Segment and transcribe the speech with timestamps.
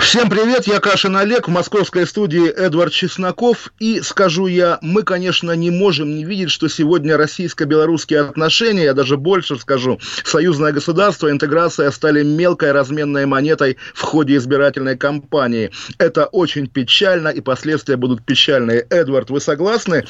[0.00, 3.70] Всем привет, я Кашин Олег, в московской студии Эдвард Чесноков.
[3.78, 9.18] И скажу я, мы, конечно, не можем не видеть, что сегодня российско-белорусские отношения, я даже
[9.18, 15.70] больше скажу, союзное государство, интеграция стали мелкой разменной монетой в ходе избирательной кампании.
[15.98, 18.86] Это очень печально, и последствия будут печальные.
[18.88, 20.06] Эдвард, вы согласны?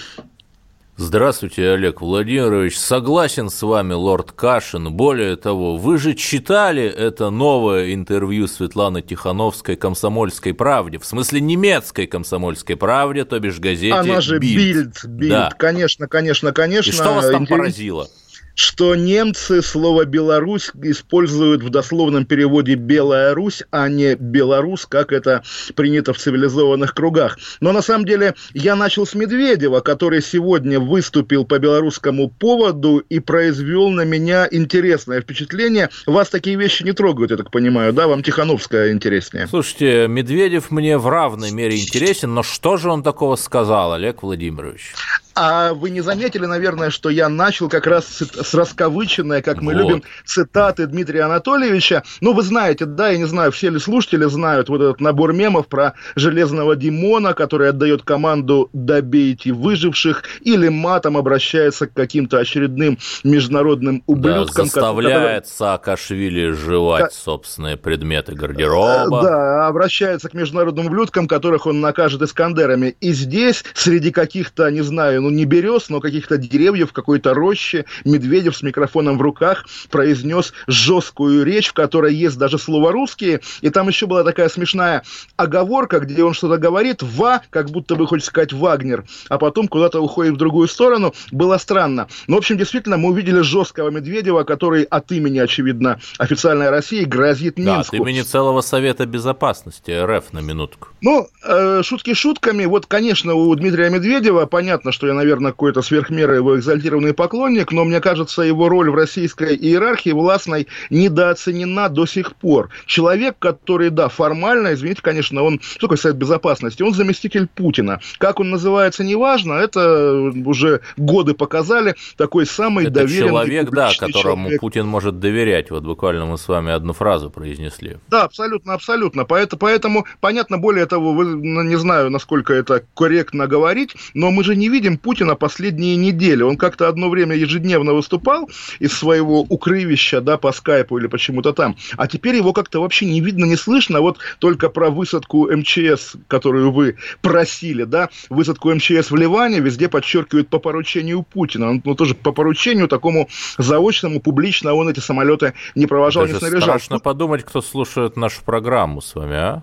[1.02, 2.78] Здравствуйте, Олег Владимирович.
[2.78, 4.92] Согласен с вами, лорд Кашин.
[4.92, 12.06] Более того, вы же читали это новое интервью Светланы Тихановской «Комсомольской правде», в смысле немецкой
[12.06, 15.02] «Комсомольской правде», то бишь газете Она же «Бильд».
[15.06, 15.50] «Бильд», да.
[15.56, 16.90] конечно, конечно, конечно.
[16.90, 18.06] И что вас там поразило?
[18.54, 25.42] Что немцы слово «Беларусь» используют в дословном переводе «Белая Русь», а не «Беларус», как это
[25.74, 27.38] принято в цивилизованных кругах.
[27.60, 33.20] Но на самом деле я начал с Медведева, который сегодня выступил по белорусскому поводу и
[33.20, 35.88] произвел на меня интересное впечатление.
[36.06, 38.08] Вас такие вещи не трогают, я так понимаю, да?
[38.08, 39.46] Вам Тихановская интереснее.
[39.46, 44.94] Слушайте, Медведев мне в равной мере интересен, но что же он такого сказал, Олег Владимирович?
[45.42, 49.80] А вы не заметили, наверное, что я начал как раз с расковыченной, как мы вот.
[49.80, 52.02] любим, цитаты Дмитрия Анатольевича.
[52.20, 55.66] Ну, вы знаете, да, я не знаю, все ли слушатели знают вот этот набор мемов
[55.66, 64.02] про Железного Димона, который отдает команду «добейте выживших» или матом обращается к каким-то очередным международным
[64.06, 64.66] ублюдкам.
[64.66, 65.42] Да, заставляет которые...
[65.46, 67.12] Саакашвили жевать как...
[67.12, 69.22] собственные предметы гардероба.
[69.22, 72.94] Да, обращается к международным ублюдкам, которых он накажет Искандерами.
[73.00, 77.84] И здесь, среди каких-то, не знаю, ну не берез, но каких-то деревьев, в какой-то роще,
[78.04, 83.70] Медведев с микрофоном в руках произнес жесткую речь, в которой есть даже слова русские, и
[83.70, 85.02] там еще была такая смешная
[85.36, 90.00] оговорка, где он что-то говорит, «ва», как будто бы хочет сказать «Вагнер», а потом куда-то
[90.00, 92.08] уходит в другую сторону, было странно.
[92.26, 97.58] Но, в общем, действительно, мы увидели жесткого Медведева, который от имени, очевидно, официальной России грозит
[97.58, 97.96] Минску.
[97.96, 100.88] Да, от имени целого Совета Безопасности РФ на минутку.
[101.00, 102.64] Ну, э, шутки шутками.
[102.64, 107.84] Вот, конечно, у Дмитрия Медведева понятно, что я, наверное, какой-то сверхмеры его экзальтированный поклонник, но
[107.84, 112.70] мне кажется, его роль в российской иерархии властной недооценена до сих пор.
[112.86, 116.82] Человек, который, да, формально, извините, конечно, он, что такое Совет Безопасности?
[116.82, 118.00] Он заместитель Путина.
[118.18, 124.42] Как он называется, неважно, это уже годы показали, такой самый это доверенный человек, да, которому
[124.42, 124.60] человек.
[124.60, 125.70] Путин может доверять.
[125.70, 127.98] Вот буквально мы с вами одну фразу произнесли.
[128.08, 129.24] Да, абсолютно, абсолютно.
[129.24, 134.44] Поэтому, поэтому понятно, более того, вы, ну, не знаю, насколько это корректно говорить, но мы
[134.44, 136.42] же не видим Путина последние недели.
[136.42, 141.76] Он как-то одно время ежедневно выступал из своего укрывища, да, по скайпу или почему-то там,
[141.96, 146.72] а теперь его как-то вообще не видно, не слышно, вот только про высадку МЧС, которую
[146.72, 152.14] вы просили, да, высадку МЧС в Ливане везде подчеркивают по поручению Путина, он ну, тоже
[152.14, 153.28] по поручению такому
[153.58, 156.62] заочному, публично он эти самолеты не провожал, Даже не снаряжал.
[156.62, 159.62] страшно подумать, кто слушает нашу программу с вами, а?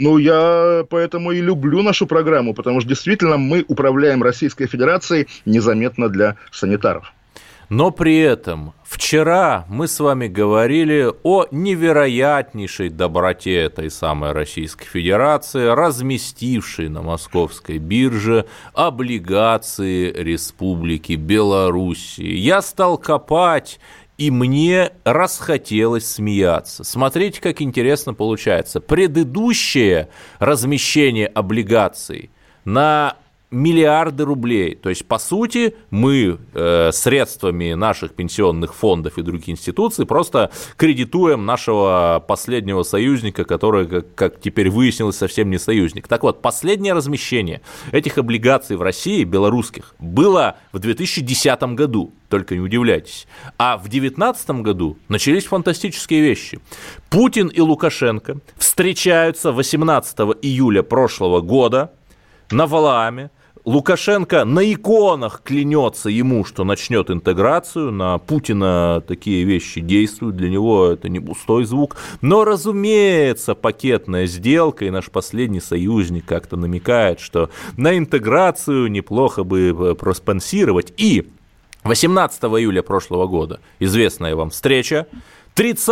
[0.00, 6.08] Ну, я поэтому и люблю нашу программу, потому что действительно мы управляем Российской Федерацией незаметно
[6.08, 7.12] для санитаров.
[7.68, 15.66] Но при этом вчера мы с вами говорили о невероятнейшей доброте этой самой Российской Федерации,
[15.66, 22.34] разместившей на московской бирже облигации Республики Белоруссии.
[22.38, 23.78] Я стал копать
[24.20, 26.84] и мне расхотелось смеяться.
[26.84, 28.78] Смотрите, как интересно получается.
[28.78, 32.30] Предыдущее размещение облигаций
[32.66, 33.16] на
[33.50, 34.76] миллиарды рублей.
[34.76, 41.44] То есть, по сути, мы э, средствами наших пенсионных фондов и других институций просто кредитуем
[41.46, 46.06] нашего последнего союзника, который, как, как теперь выяснилось, совсем не союзник.
[46.06, 52.12] Так вот, последнее размещение этих облигаций в России, белорусских, было в 2010 году.
[52.28, 53.26] Только не удивляйтесь.
[53.58, 56.60] А в 2019 году начались фантастические вещи.
[57.08, 61.92] Путин и Лукашенко встречаются 18 июля прошлого года
[62.52, 63.30] на Валааме,
[63.64, 70.86] Лукашенко на иконах клянется ему, что начнет интеграцию, на Путина такие вещи действуют, для него
[70.86, 71.96] это не пустой звук.
[72.22, 79.76] Но, разумеется, пакетная сделка, и наш последний союзник как-то намекает, что на интеграцию неплохо бы
[79.78, 80.94] э, проспонсировать.
[80.96, 81.28] И
[81.84, 85.06] 18 июля прошлого года известная вам встреча,
[85.54, 85.86] 30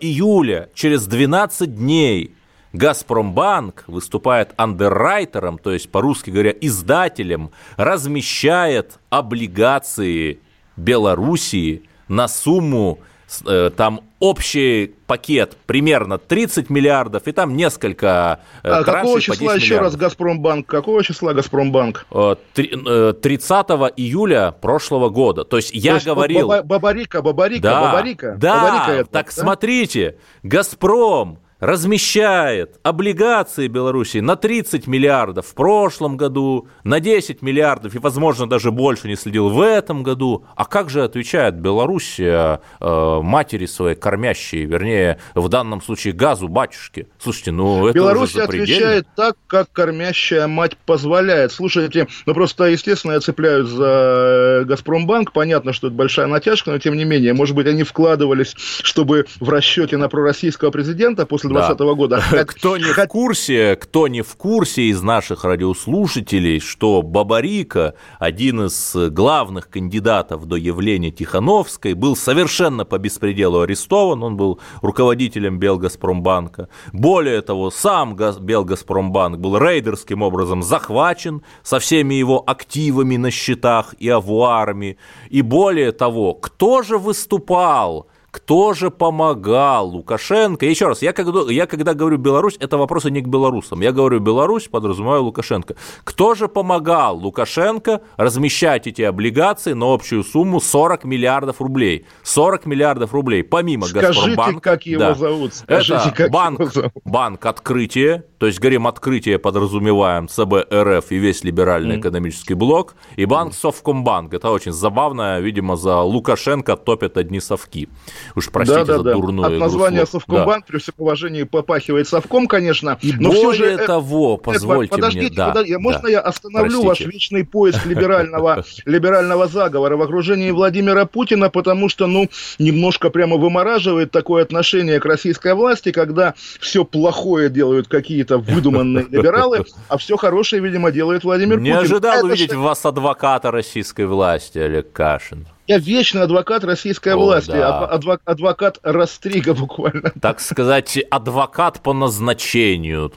[0.00, 2.34] июля, через 12 дней,
[2.76, 10.40] Газпромбанк выступает андеррайтером, то есть, по-русски говоря, издателем, размещает облигации
[10.76, 13.00] Белоруссии на сумму
[13.44, 19.74] Э, там общий пакет примерно 30 миллиардов, и там несколько э, А какого числа еще
[19.74, 19.92] миллиардов.
[19.92, 20.66] раз Газпромбанк?
[20.66, 22.06] Какого числа Газпромбанк?
[22.52, 25.44] 30 э, июля прошлого года.
[25.44, 26.48] То есть я То есть говорил...
[26.62, 28.36] Бабарика, Бабарика, да, Бабарика.
[28.38, 29.42] Да, Бабарика это, так да?
[29.42, 37.98] смотрите, Газпром размещает облигации Беларуси на 30 миллиардов в прошлом году, на 10 миллиардов и,
[37.98, 40.44] возможно, даже больше не следил в этом году.
[40.54, 47.08] А как же отвечает Белоруссия э, матери своей кормящей, вернее, в данном случае газу батюшки?
[47.18, 51.50] Слушайте, ну это Беларусь отвечает так, как кормящая мать позволяет.
[51.50, 55.32] Слушайте, ну просто, естественно, я цепляюсь за Газпромбанк.
[55.32, 59.48] Понятно, что это большая натяжка, но тем не менее, может быть, они вкладывались, чтобы в
[59.48, 61.94] расчете на пророссийского президента после 2020 да.
[61.94, 62.44] года.
[62.46, 68.94] Кто не в курсе, кто не в курсе из наших радиослушателей, что Бабарика, один из
[69.10, 76.68] главных кандидатов до явления Тихановской, был совершенно по беспределу арестован, он был руководителем Белгазпромбанка.
[76.92, 84.08] Более того, сам Белгазпромбанк был рейдерским образом захвачен со всеми его активами на счетах и
[84.08, 84.98] авуарами.
[85.30, 90.66] И более того, кто же выступал кто же помогал Лукашенко?
[90.66, 93.80] Еще раз, я когда, я когда говорю Беларусь, это вопросы не к белорусам.
[93.80, 95.74] Я говорю Беларусь, подразумеваю Лукашенко.
[96.04, 102.04] Кто же помогал Лукашенко размещать эти облигации на общую сумму 40 миллиардов рублей?
[102.24, 104.60] 40 миллиардов рублей, помимо Скажите, Газпромбанка.
[104.60, 105.14] как его да.
[105.14, 105.54] зовут?
[105.54, 106.92] Скажите, это как банк, его зовут?
[107.06, 112.00] банк открытие, то есть говорим открытие, подразумеваем ЦБ РФ и весь либеральный mm.
[112.00, 114.34] экономический блок, и банк Совкомбанк.
[114.34, 117.88] Это очень забавно, видимо, за Лукашенко топят одни совки.
[118.34, 119.12] Уж простите да, да, за да.
[119.12, 120.22] дурную От названия слов.
[120.26, 120.72] Совкомбанк, да.
[120.72, 122.98] при всем уважении, попахивает совком, конечно.
[123.02, 125.36] И но более все же, того, позвольте подождите, мне...
[125.36, 126.08] Да, подождите, можно да.
[126.08, 127.04] я остановлю простите.
[127.04, 132.28] ваш вечный поиск либерального, либерального заговора в окружении Владимира Путина, потому что, ну,
[132.58, 139.64] немножко прямо вымораживает такое отношение к российской власти, когда все плохое делают какие-то выдуманные либералы,
[139.88, 141.86] а все хорошее, видимо, делает Владимир Не Путин.
[141.88, 145.46] Не ожидал Это увидеть в вас адвоката российской власти, Олег Кашин.
[145.66, 147.86] Я вечный адвокат российской О, власти, да.
[147.86, 150.12] адвокат, адвокат Растрига буквально.
[150.20, 153.12] Так сказать, адвокат по назначению.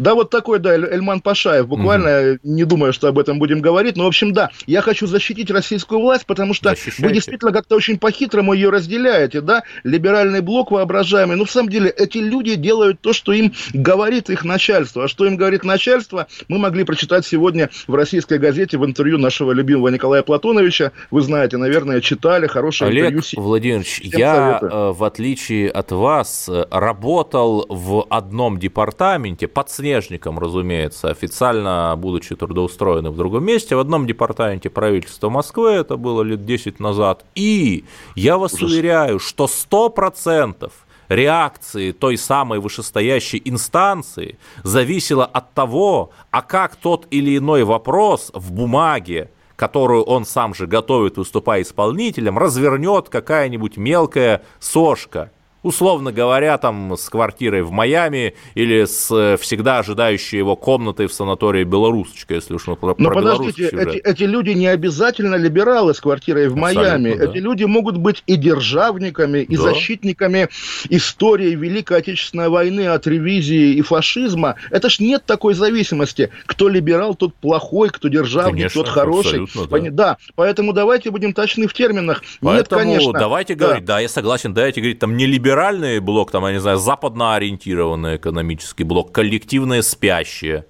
[0.00, 2.38] Да, вот такой, да, Эльман Пашаев, буквально, угу.
[2.42, 6.00] не думаю, что об этом будем говорить, но, в общем, да, я хочу защитить российскую
[6.00, 7.02] власть, потому что Защищайте.
[7.02, 11.90] вы действительно как-то очень по-хитрому ее разделяете, да, либеральный блок воображаемый, но, в самом деле,
[11.90, 16.56] эти люди делают то, что им говорит их начальство, а что им говорит начальство, мы
[16.56, 22.00] могли прочитать сегодня в российской газете в интервью нашего любимого Николая Платоновича, вы знаете, наверное,
[22.00, 23.22] читали, хорошее Олег интервью.
[23.36, 24.72] Владимирович, я, советую.
[24.72, 32.36] Э, в отличие от вас, э, работал в одном департаменте, пациент снежником, разумеется, официально будучи
[32.36, 37.24] трудоустроены в другом месте, в одном департаменте правительства Москвы, это было лет 10 назад.
[37.34, 37.84] И
[38.14, 38.70] я вас Ужас.
[38.70, 40.70] уверяю, что 100%
[41.08, 48.52] реакции той самой вышестоящей инстанции зависело от того, а как тот или иной вопрос в
[48.52, 56.96] бумаге, которую он сам же готовит, выступая исполнителем, развернет какая-нибудь мелкая сошка– условно говоря, там
[56.96, 62.54] с квартирой в Майами или с э, всегда ожидающей его комнатой в санатории Белорусочка, если
[62.54, 66.56] уж мы про, Но про подождите, эти, эти люди не обязательно либералы с квартирой в
[66.56, 67.14] Майами.
[67.14, 67.24] Да.
[67.24, 69.62] Эти люди могут быть и державниками, и да.
[69.62, 70.48] защитниками
[70.88, 74.56] истории Великой Отечественной войны от ревизии и фашизма.
[74.70, 76.30] Это ж нет такой зависимости.
[76.46, 79.46] Кто либерал, тот плохой, кто державник, Конечно, тот хороший.
[79.68, 79.90] Да.
[79.90, 82.22] да, поэтому давайте будем точны в терминах.
[82.40, 83.12] Поэтому нет, конечно.
[83.12, 83.66] давайте да.
[83.66, 86.78] говорить, да, я согласен, давайте говорить, там не либерал либеральный блок, там, я не знаю,
[86.78, 90.66] западно ориентированный экономический блок, коллективные спящие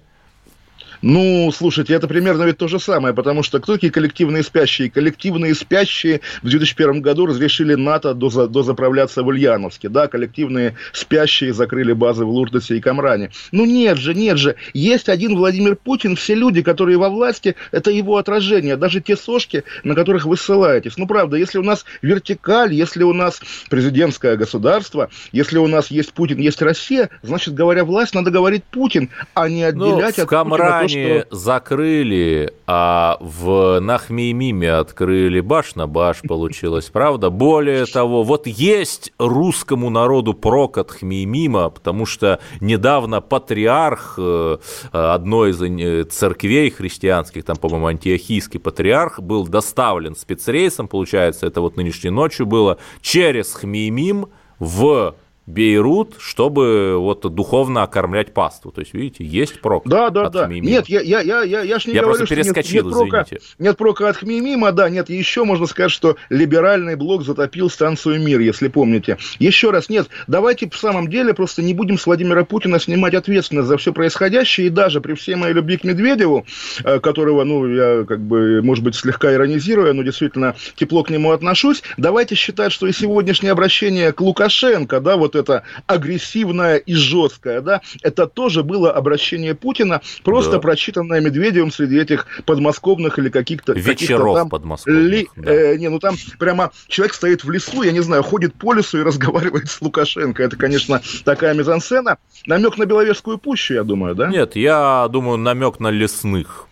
[1.01, 4.89] ну, слушайте, это примерно ведь то же самое, потому что кто такие коллективные спящие?
[4.89, 12.25] Коллективные спящие в 2001 году разрешили НАТО дозаправляться в Ульяновске, да, коллективные спящие закрыли базы
[12.25, 13.31] в Лурдосе и Камране.
[13.51, 17.89] Ну нет же, нет же, есть один Владимир Путин, все люди, которые во власти, это
[17.89, 20.97] его отражение, даже те сошки, на которых вы ссылаетесь.
[20.97, 26.13] Ну, правда, если у нас вертикаль, если у нас президентское государство, если у нас есть
[26.13, 30.90] Путин, есть Россия, значит, говоря власть, надо говорить Путин, а не отделять ну, от Путина
[30.91, 31.27] что...
[31.35, 37.29] закрыли, а в Нахмеймиме открыли баш на баш, получилось, правда?
[37.29, 44.57] Более того, вот есть русскому народу прокат Хмеймима, потому что недавно патриарх э,
[44.91, 51.77] одной из э, церквей христианских, там, по-моему, антиохийский патриарх, был доставлен спецрейсом, получается, это вот
[51.77, 54.27] нынешней ночью было, через Хмеймим
[54.59, 55.15] в
[55.51, 58.71] Бейрут, чтобы вот духовно окормлять пасту.
[58.71, 60.45] То есть, видите, есть прок Да, да, да.
[60.45, 60.69] Хмимима.
[60.69, 63.23] Нет, я, я, я, я, я ж не я говорю, просто перескочил, нет, нет прока,
[63.23, 63.45] извините.
[63.59, 68.39] Нет прока от Хмимима, да, нет, еще можно сказать, что либеральный блок затопил станцию «Мир»,
[68.39, 69.17] если помните.
[69.39, 73.67] Еще раз, нет, давайте в самом деле просто не будем с Владимира Путина снимать ответственность
[73.67, 76.45] за все происходящее, и даже при всей моей любви к Медведеву,
[76.83, 81.31] э, которого, ну, я как бы, может быть, слегка иронизируя, но действительно тепло к нему
[81.31, 87.61] отношусь, давайте считать, что и сегодняшнее обращение к Лукашенко, да, вот это агрессивное и жесткое,
[87.61, 90.59] да, это тоже было обращение Путина, просто Да.
[90.59, 93.73] прочитанное Медведевым среди этих подмосковных или каких-то...
[93.73, 95.51] Вечеров там подмосковных, ли- да.
[95.51, 98.99] э, не, ну там прямо человек стоит в лесу, я не знаю, ходит по лесу
[98.99, 100.41] и разговаривает с Лукашенко.
[100.43, 102.17] Это, конечно, такая мизансцена.
[102.45, 104.27] Намек на Беловежскую пущу, я думаю, да?
[104.27, 106.67] Нет, я думаю, намек на лесных.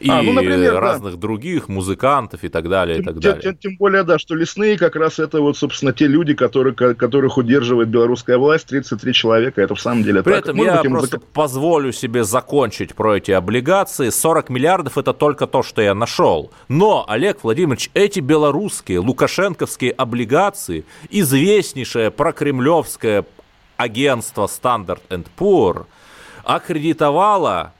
[0.00, 0.80] И А, ну, например, да.
[0.80, 3.42] разных других музыкантов и так далее, и так тем- далее.
[3.42, 6.94] тем- тем более, да, что лесные как раз это вот, собственно, те люди, которые, ко-
[6.94, 10.40] которых удерживает белорусская власть, 33 человека, это в самом деле При так.
[10.44, 14.10] этом Может я быть, просто зак- позволю себе закончить про эти облигации.
[14.10, 16.50] 40 миллиардов– это только то, что я нашел.
[16.68, 23.24] Но, Олег Владимирович, эти белорусские, лукашенковские облигации, известнейшее прокремлевское
[23.76, 25.00] агентство Standard
[25.38, 25.86] Poor
[26.44, 27.72] аккредитовало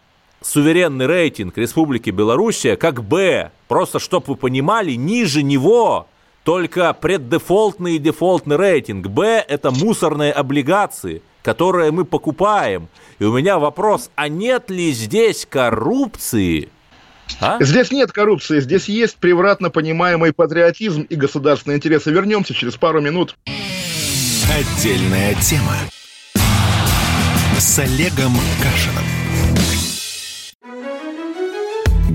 [0.46, 3.50] суверенный рейтинг Республики Белоруссия как Б.
[3.68, 6.06] Просто, чтобы вы понимали, ниже него
[6.44, 9.08] только преддефолтный и дефолтный рейтинг.
[9.08, 12.88] Б– это мусорные облигации, которые мы покупаем.
[13.18, 16.68] И у меня вопрос, а нет ли здесь коррупции?
[17.40, 17.56] А?
[17.60, 22.10] Здесь нет коррупции, здесь есть превратно понимаемый патриотизм и государственные интересы.
[22.10, 23.36] Вернемся через пару минут.
[24.50, 25.74] Отдельная тема.
[27.58, 29.13] С Олегом Кашиным.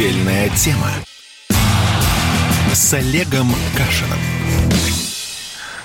[0.00, 0.88] Отдельная тема.
[2.72, 4.18] С Олегом Кашиным.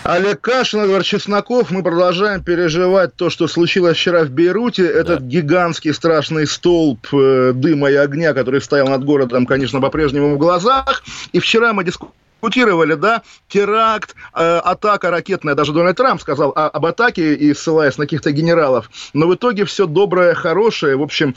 [0.03, 1.69] Олег Кашин, Эдвард Чесноков.
[1.69, 4.87] Мы продолжаем переживать то, что случилось вчера в Бейруте.
[4.87, 10.37] Этот гигантский страшный столб э, дыма и огня, который стоял над городом, конечно, по-прежнему в
[10.37, 11.03] глазах.
[11.33, 16.67] И вчера мы дискутировали дискутировали, да, теракт, э, атака ракетная, даже Дональд Трамп сказал о-
[16.69, 21.35] об атаке и ссылаясь на каких-то генералов, но в итоге все доброе, хорошее, в общем,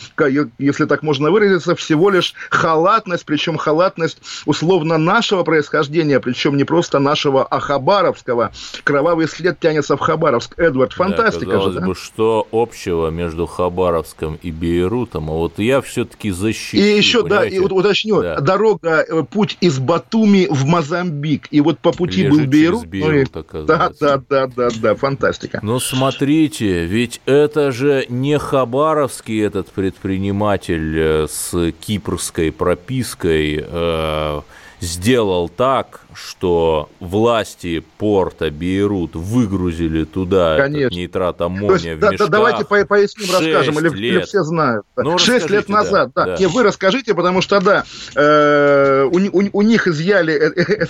[0.58, 6.98] если так можно выразиться, всего лишь халатность, причем халатность условно нашего происхождения, причем не просто
[6.98, 8.52] нашего, а хабаровского.
[8.84, 10.58] Кровавый след тянется в Хабаровск.
[10.58, 11.86] Эдвард, фантастика да, же, да?
[11.86, 16.76] бы, что общего между Хабаровском и Бейрутом, а вот я все-таки защищу.
[16.76, 17.60] И еще, да, и понимаете?
[17.60, 18.40] вот уточню, Да.
[18.40, 22.86] дорога, э, путь из Батуми в Мозамбик, и вот по пути был Лежит Бейрут.
[22.92, 25.60] ну и- да, да, да, да, да, фантастика.
[25.62, 34.40] Но смотрите, ведь это же не Хабаровский этот предприниматель э, с кипрской пропиской э,
[34.80, 40.96] сделал так, что власти порта Бейрут выгрузили туда Конечно.
[40.96, 42.28] нитрат аммония есть, в да, да, мешках.
[42.30, 44.26] давайте по- поясним, расскажем, или, или лет.
[44.26, 44.84] все знают.
[44.96, 45.02] Да.
[45.02, 46.24] Ну, Шесть лет назад, да.
[46.24, 46.38] да, да.
[46.38, 50.86] Не, вы расскажите, потому что, да, э, у, у у них изъяли э,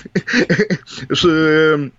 [1.24, 1.90] э,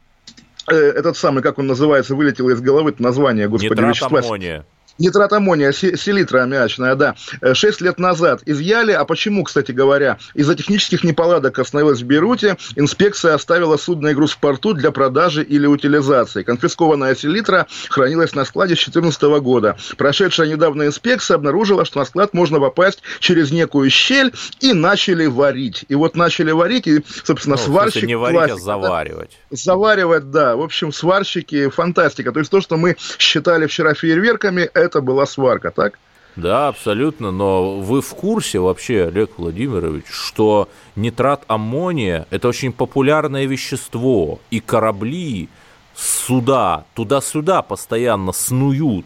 [0.71, 4.19] э, этот самый, как он называется, вылетело из головы название, господи, Нитрат вещества.
[4.19, 4.65] аммония.
[4.99, 7.15] Нитрат аммония, се- селитра аммиачная, да.
[7.41, 10.17] Э, Шесть лет назад изъяли, а почему, кстати говоря?
[10.33, 15.43] Из-за технических неполадок остановилась в Бейруте, инспекция оставила судно и груз в порту для продажи
[15.43, 16.43] или утилизации.
[16.43, 19.77] Конфискованная селитра хранилась на складе с 2014 года.
[19.97, 25.85] Прошедшая недавно инспекция обнаружила, что на склад можно попасть через некую щель, и начали варить.
[25.87, 28.03] И вот начали варить, и, собственно, Ну, сварщик...
[28.03, 29.31] не варить, а классика, да, заваривать.
[29.49, 30.55] Заваривать, да.
[30.55, 32.31] В общем, сварщики, фантастика.
[32.31, 35.99] То есть то, что мы считали вчера фейерверками, это была сварка, так?
[36.35, 43.45] Да, абсолютно, но вы в курсе вообще, Олег Владимирович, что нитрат аммония– это очень популярное
[43.45, 45.49] вещество, и корабли,
[45.95, 49.05] суда, туда-сюда постоянно снуют,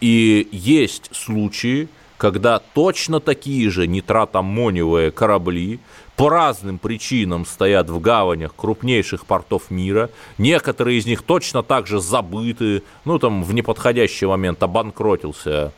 [0.00, 1.88] и есть случаи,
[2.22, 5.80] когда точно такие же нитрат-аммониевые корабли
[6.14, 10.08] по разным причинам стоят в гаванях крупнейших портов мира.
[10.38, 15.72] Некоторые из них точно так же забыты, ну там в неподходящий момент обанкротился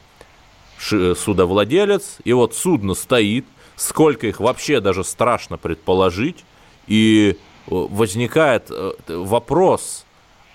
[0.77, 3.47] ши- судовладелец, и вот судно стоит,
[3.77, 6.45] сколько их вообще даже страшно предположить,
[6.87, 7.39] и э,
[7.71, 10.05] возникает э, вопрос,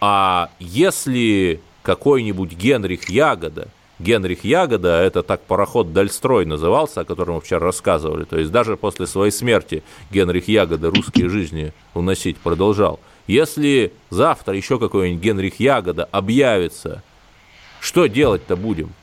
[0.01, 7.41] а если какой-нибудь Генрих Ягода, Генрих Ягода, это так пароход Дальстрой назывался, о котором мы
[7.41, 8.23] вчера рассказывали.
[8.23, 12.99] То есть даже после своей смерти Генрих Ягода русские жизни уносить продолжал.
[13.27, 17.03] Если завтра еще какой-нибудь Генрих Ягода объявится,
[17.81, 18.93] что делать-то будем?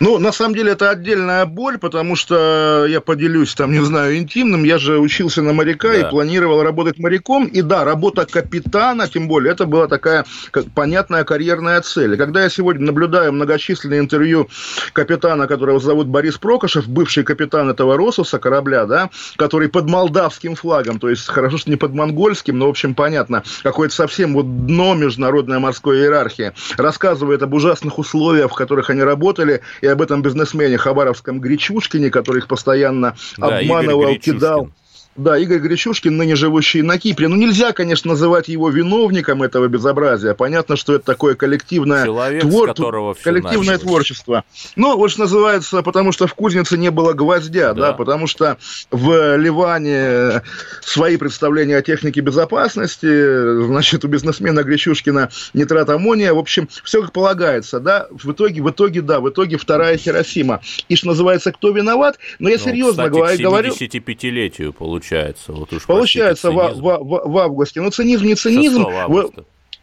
[0.00, 4.64] Ну, на самом деле, это отдельная боль, потому что я поделюсь, там, не знаю, интимным.
[4.64, 5.94] Я же учился на моряка да.
[5.94, 7.46] и планировал работать моряком.
[7.46, 12.14] И да, работа капитана, тем более, это была такая как, понятная карьерная цель.
[12.14, 14.48] И когда я сегодня наблюдаю многочисленные интервью
[14.92, 20.98] капитана, которого зовут Борис Прокошев, бывший капитан этого Росуса корабля, да, который под молдавским флагом,
[20.98, 24.94] то есть хорошо, что не под монгольским, но, в общем, понятно, какое-то совсем вот дно
[24.94, 30.76] международной морской иерархии, рассказывает об ужасных условиях, в которых они работали, и об этом бизнесмене
[30.78, 34.70] Хабаровском Гречушкине, который их постоянно да, обманывал, кидал.
[35.14, 37.28] Да, Игорь Гречушкин, ныне живущий на Кипре.
[37.28, 40.32] Ну, нельзя, конечно, называть его виновником этого безобразия.
[40.32, 43.14] Понятно, что это такое коллективное, Человек, твор...
[43.22, 44.44] коллективное творчество.
[44.74, 47.88] Но вот что называется, потому что в кузнице не было гвоздя, да.
[47.88, 48.56] да, потому что
[48.90, 50.42] в Ливане
[50.80, 57.12] свои представления о технике безопасности, значит, у бизнесмена Гречушкина нитрат аммония, в общем, все как
[57.12, 60.62] полагается, да, в итоге, в итоге, да, в итоге вторая Хиросима.
[60.88, 62.18] И что называется, кто виноват?
[62.38, 63.74] Но я ну, серьезно кстати, говорю...
[63.74, 65.52] к 75-летию получается получается.
[65.52, 67.80] Вот уж получается в, в, в, в августе.
[67.80, 68.86] Но цинизм не цинизм.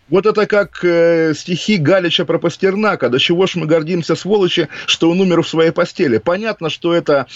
[0.09, 3.09] Вот это как э, стихи Галича про Пастернака.
[3.09, 6.17] До чего ж мы гордимся, сволочи, что он умер в своей постели.
[6.17, 7.27] Понятно, что это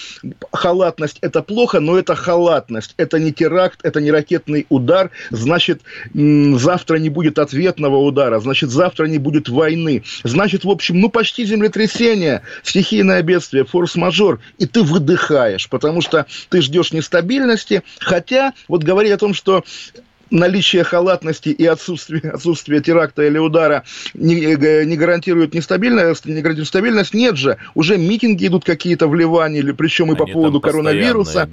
[0.52, 2.96] халатность, это плохо, но это халатность.
[2.98, 5.12] Это не теракт, это не ракетный удар.
[5.30, 5.82] Значит,
[6.14, 8.40] завтра не будет ответного удара.
[8.40, 10.04] Значит, завтра не будет войны.
[10.24, 14.40] Значит, в общем, ну почти землетрясение, стихийное бедствие, форс-мажор.
[14.58, 17.84] И ты выдыхаешь, потому что ты ждешь нестабильности.
[18.00, 19.64] Хотя, вот говорить о том, что
[20.34, 26.68] наличие халатности и отсутствие, отсутствие теракта или удара не, э, не гарантирует нестабильность, не гарантирует
[26.68, 27.58] стабильность, нет же.
[27.74, 31.50] Уже митинги идут какие-то в Ливане, или причем и Они по поводу коронавируса.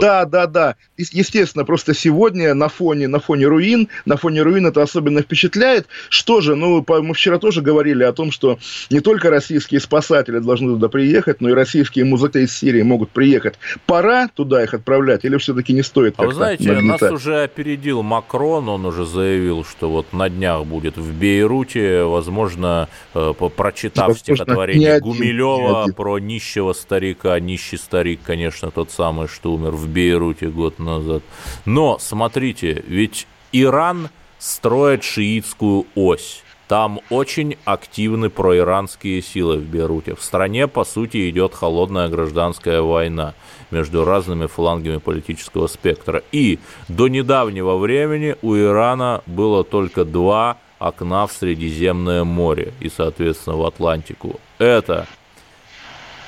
[0.00, 0.76] Да, да, да.
[0.96, 5.86] Естественно, просто сегодня на фоне, на фоне руин, на фоне руин это особенно впечатляет.
[6.08, 8.58] Что же, ну, мы вчера тоже говорили о том, что
[8.90, 13.54] не только российские спасатели должны туда приехать, но и российские музыканты из Сирии могут приехать.
[13.86, 16.14] Пора туда их отправлять или все-таки не стоит?
[16.16, 17.02] А вы знаете, нагнетать?
[17.02, 22.88] нас уже опередил Макрон, он уже заявил, что вот на днях будет в Бейруте, возможно,
[23.12, 29.72] э, прочитав возможно, стихотворение Гумилева про нищего старика, нищий старик, конечно, тот самый, что умер
[29.72, 31.24] в Бейруте год назад.
[31.64, 36.43] Но, смотрите, ведь Иран строит шиитскую ось.
[36.68, 40.14] Там очень активны проиранские силы в Бейруте.
[40.14, 43.34] В стране, по сути, идет холодная гражданская война
[43.70, 46.22] между разными флангами политического спектра.
[46.32, 53.56] И до недавнего времени у Ирана было только два окна в Средиземное море и, соответственно,
[53.56, 54.40] в Атлантику.
[54.58, 55.06] Это,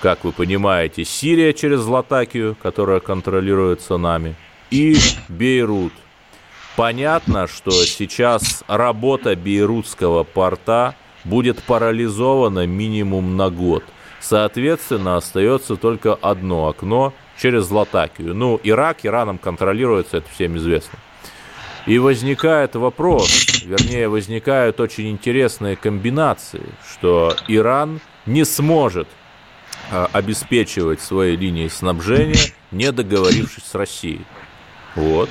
[0.02, 4.34] как вы понимаете, Сирия через Латакию, которая контролируется нами,
[4.70, 4.96] и
[5.28, 5.92] Бейрут–
[6.76, 13.82] Понятно, что сейчас работа Бейрутского порта будет парализована минимум на год.
[14.20, 18.34] Соответственно, остается только одно окно через Латакию.
[18.34, 20.98] Ну, Ирак Ираном контролируется, это всем известно.
[21.86, 29.08] И возникает вопрос, вернее, возникают очень интересные комбинации, что Иран не сможет
[29.90, 34.26] а, обеспечивать свои линии снабжения, не договорившись с Россией.
[34.96, 35.30] Вот.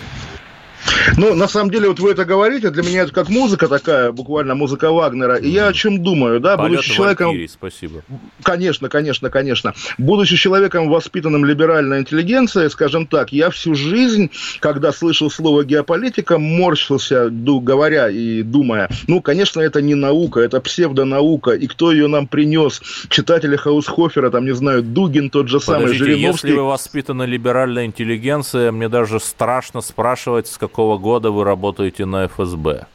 [1.18, 4.56] Ну, на самом деле, вот вы это говорите, для меня это как музыка такая, буквально
[4.56, 5.36] музыка Вагнера.
[5.36, 7.28] И я о чем думаю, да, Полеты будучи человеком...
[7.28, 8.04] Валькирий, спасибо.
[8.44, 9.74] Конечно, конечно, конечно.
[9.98, 17.30] Будучи человеком, воспитанным либеральной интеллигенцией, скажем так, я всю жизнь, когда слышал слово геополитика, морщился,
[17.30, 22.82] говоря и думая, ну, конечно, это не наука, это псевдонаука, и кто ее нам принес?
[23.10, 26.48] Читатели Хаусхофера, там, не знаю, Дугин тот же самый, Подождите, Жириновский.
[26.48, 32.06] если вы воспитаны либеральной интеллигенцией, мне даже страшно спрашивать, с какого какого года вы работаете
[32.06, 32.86] на ФСБ?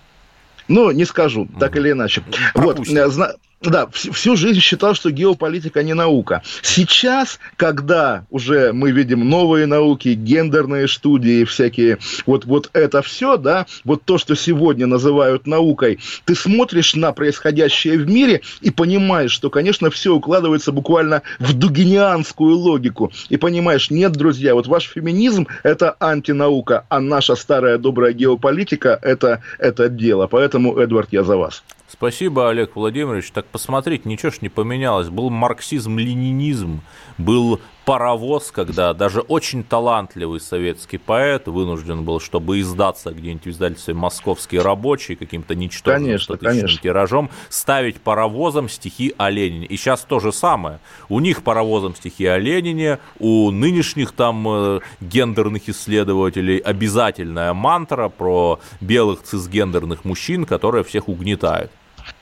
[0.69, 2.23] Ну, не скажу, так или иначе.
[2.53, 3.05] Пропустим.
[3.05, 6.43] Вот, да, всю жизнь считал, что геополитика не наука.
[6.63, 13.67] Сейчас, когда уже мы видим новые науки, гендерные студии, всякие, вот, вот это все, да,
[13.85, 19.51] вот то, что сегодня называют наукой, ты смотришь на происходящее в мире и понимаешь, что,
[19.51, 23.13] конечно, все укладывается буквально в дугинианскую логику.
[23.29, 29.43] И понимаешь, нет, друзья, вот ваш феминизм– это антинаука, а наша старая добрая геополитика– это,
[29.59, 30.29] это дело.
[30.29, 31.63] Поэтому, Эдвард, я за вас.
[31.93, 33.33] Спасибо, Олег Владимирович.
[33.33, 35.09] Так посмотрите, ничего ж не поменялось.
[35.09, 36.83] Был марксизм-ленинизм,
[37.19, 43.95] был паровоз, когда даже очень талантливый советский поэт вынужден был, чтобы издаться где-нибудь в издательстве
[43.95, 46.81] «Московский рабочий» каким-то ничтожным конечно, конечно.
[46.81, 49.67] тиражом, ставить паровозом стихи о Ленине.
[49.67, 50.79] И сейчас то же самое.
[51.09, 58.61] У них паровозом стихи о Ленине, у нынешних там э, гендерных исследователей обязательная мантра про
[58.81, 61.73] белых цисгендерных мужчин, которые всех угнетают.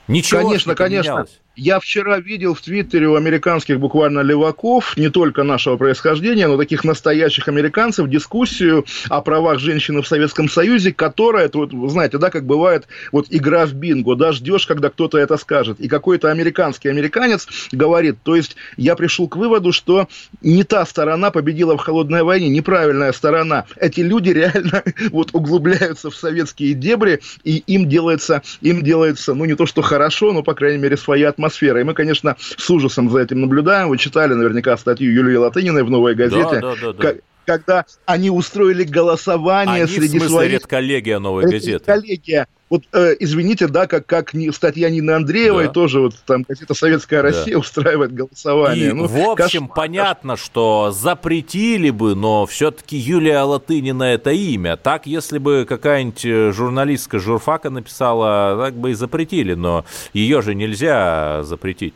[0.09, 1.27] Ничего конечно, конечно.
[1.61, 6.85] Я вчера видел в Твиттере у американских буквально леваков, не только нашего происхождения, но таких
[6.85, 12.45] настоящих американцев, дискуссию о правах женщины в Советском Союзе, которая, это вот, знаете, да, как
[12.45, 15.81] бывает, вот игра в бинго, да, ждешь, когда кто-то это скажет.
[15.81, 20.07] И какой-то американский американец говорит, то есть я пришел к выводу, что
[20.41, 23.65] не та сторона победила в холодной войне, неправильная сторона.
[23.75, 29.55] Эти люди реально вот углубляются в советские дебри, и им делается, им делается, ну, не
[29.55, 31.81] то что хорошо, но, по крайней мере, своя атмосфера атмосфера.
[31.81, 33.89] И мы, конечно, с ужасом за этим наблюдаем.
[33.89, 36.59] Вы читали наверняка статью Юлии Латыниной в «Новой газете».
[36.61, 37.13] Да, да, да, да
[37.49, 40.51] когда они устроили голосование они, среди в смысле, своих...
[40.51, 41.71] редколлегия «Новой газеты».
[41.71, 42.47] Редколлегия.
[42.69, 45.71] Вот, э, извините, да, как, как статья Нины Андреевой, да.
[45.71, 47.59] тоже вот там газета «Советская Россия» да.
[47.59, 48.89] устраивает голосование.
[48.89, 54.77] И, ну, в общем, кошмар, понятно, что запретили бы, но все-таки Юлия Латынина– это имя.
[54.77, 60.53] Так, если бы какая-нибудь э, журналистка журфака написала, так бы и запретили, но ее же
[60.53, 61.95] нельзя запретить.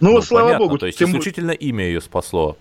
[0.00, 0.78] Ну, ну слава понятно, богу.
[0.78, 2.58] То есть исключительно имя ее спасло.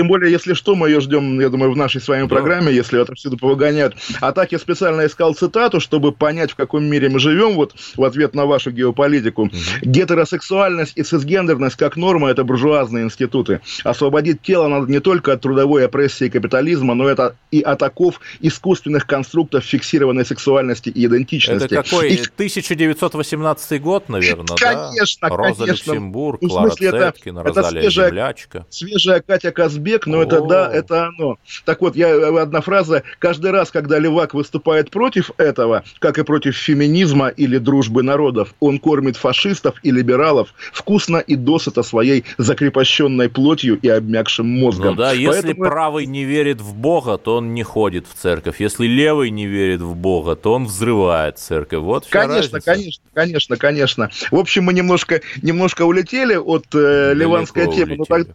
[0.00, 3.02] Тем более, если что, мы ее ждем, я думаю, в нашей с вами программе, если
[3.02, 3.96] это всюду повыгоняют.
[4.22, 8.02] А так я специально искал цитату, чтобы понять, в каком мире мы живем, вот в
[8.02, 9.50] ответ на вашу геополитику.
[9.82, 13.60] Гетеросексуальность и цисгендерность как норма– это буржуазные институты.
[13.84, 19.06] Освободить тело надо не только от трудовой опрессии капитализма, но это и от оков искусственных
[19.06, 21.66] конструктов фиксированной сексуальности и идентичности.
[21.66, 22.14] Это какой?
[22.14, 22.20] И...
[22.22, 25.36] 1918 год, наверное, конечно, да?
[25.36, 25.92] Роза конечно.
[25.92, 28.66] Люксембург, ну, Клара Цеткин, это, это свежая, Землячка.
[28.70, 31.38] Свежая Катя Казбек Казбек, но это да, это оно.
[31.64, 33.02] Так вот, я одна фраза.
[33.18, 38.78] Каждый раз, когда Левак выступает против этого, как и против феминизма или дружбы народов, он
[38.78, 44.94] кормит фашистов и либералов вкусно и досыта своей закрепощенной плотью и обмякшим мозгом.
[44.94, 45.64] Ну да, если Поэтому...
[45.64, 48.60] правый не верит в Бога, то он не ходит в церковь.
[48.60, 51.80] Если левый не верит в Бога, то он взрывает церковь.
[51.80, 52.60] Вот конечно, разница.
[52.60, 54.10] конечно, конечно, конечно.
[54.30, 57.96] В общем, мы немножко, немножко улетели от э, ливанской темы.
[57.96, 58.26] Но так,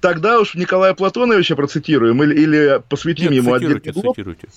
[0.00, 4.16] Тогда уж Николая Платоновича процитируем или, или посвятим Нет, ему отдельный блок.
[4.16, 4.48] Цитируйте.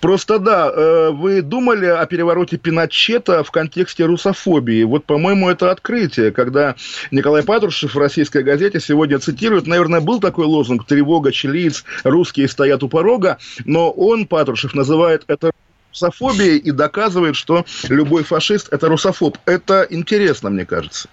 [0.00, 4.84] Просто да, э, вы думали о перевороте Пиночета в контексте русофобии.
[4.84, 6.76] Вот, по-моему, это открытие, когда
[7.10, 12.82] Николай Патрушев в российской газете сегодня цитирует, наверное, был такой лозунг «Тревога, чилиец, русские стоят
[12.82, 15.50] у порога», но он, Патрушев, называет это
[15.90, 19.38] русофобией и доказывает, что любой фашист– это русофоб.
[19.46, 21.08] Это интересно, мне кажется.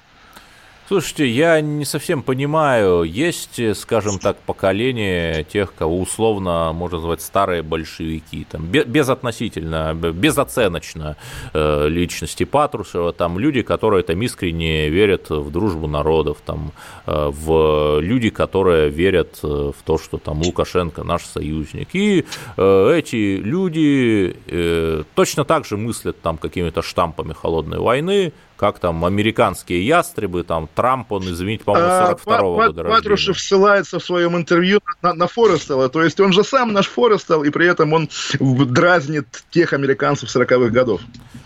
[0.86, 7.64] Слушайте, я не совсем понимаю, есть, скажем так, поколение тех, кого условно можно назвать старые
[7.64, 11.16] большевики, там, безотносительно, безоценочно
[11.54, 16.74] э, личности Патрушева, там люди, которые там искренне верят в дружбу народов, там,
[17.06, 21.90] э, в люди, которые верят э, в то, что там Лукашенко наш союзник.
[21.94, 22.26] И
[22.58, 24.36] эти люди
[25.16, 31.12] точно так же мыслят там какими-то штампами холодной войны, как там американские ястребы, там Трамп,
[31.12, 36.04] он, извините, по-моему, 42-го а, года Патрушев ссылается в своем интервью на, на Форестелла, то
[36.04, 41.02] есть он же сам наш Форестелл, и при этом он дразнит тех американцев 40-х годов.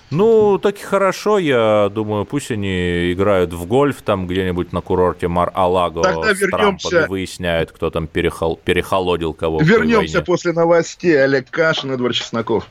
[0.09, 5.27] Ну, так и хорошо, я думаю, пусть они играют в гольф там где-нибудь на курорте
[5.27, 6.89] Мар-Алаго Тогда с вернемся...
[6.89, 8.57] Трампом выясняют, кто там перехол...
[8.63, 11.21] перехолодил кого Вернемся после новостей.
[11.21, 12.67] Олег Кашин, Эдвард Чесноков.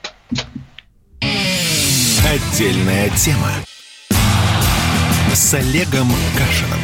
[2.24, 3.50] Отдельная тема
[5.36, 6.80] с Олегом Кашиным.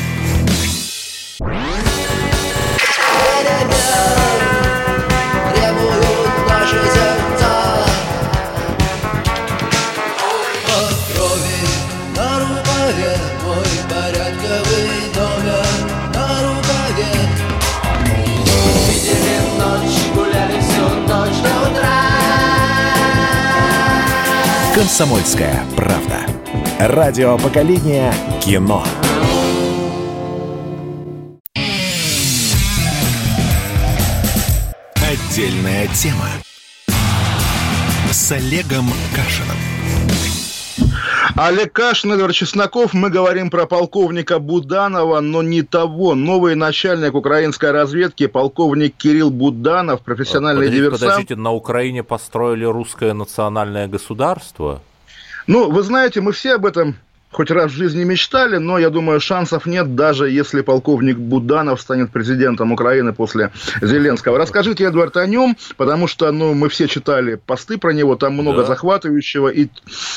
[24.74, 26.21] Комсомольская правда.
[26.84, 28.82] Радио поколения кино.
[34.96, 36.26] Отдельная тема
[38.10, 39.56] с Олегом Кашиным.
[41.36, 42.94] Олег Кашин, Эдвард Чесноков.
[42.94, 46.16] Мы говорим про полковника Буданова, но не того.
[46.16, 51.10] Новый начальник украинской разведки, полковник Кирилл Буданов, профессиональный подождите, диверсант.
[51.12, 54.82] Подождите, на Украине построили русское национальное государство?
[55.46, 56.96] Ну, вы знаете, мы все об этом
[57.32, 62.10] хоть раз в жизни мечтали, но я думаю, шансов нет, даже если полковник Буданов станет
[62.10, 63.50] президентом Украины после
[63.80, 64.38] Зеленского.
[64.38, 68.60] Расскажите, Эдвард, о нем, потому что ну, мы все читали посты про него, там много
[68.60, 68.66] да.
[68.66, 69.68] захватывающего, и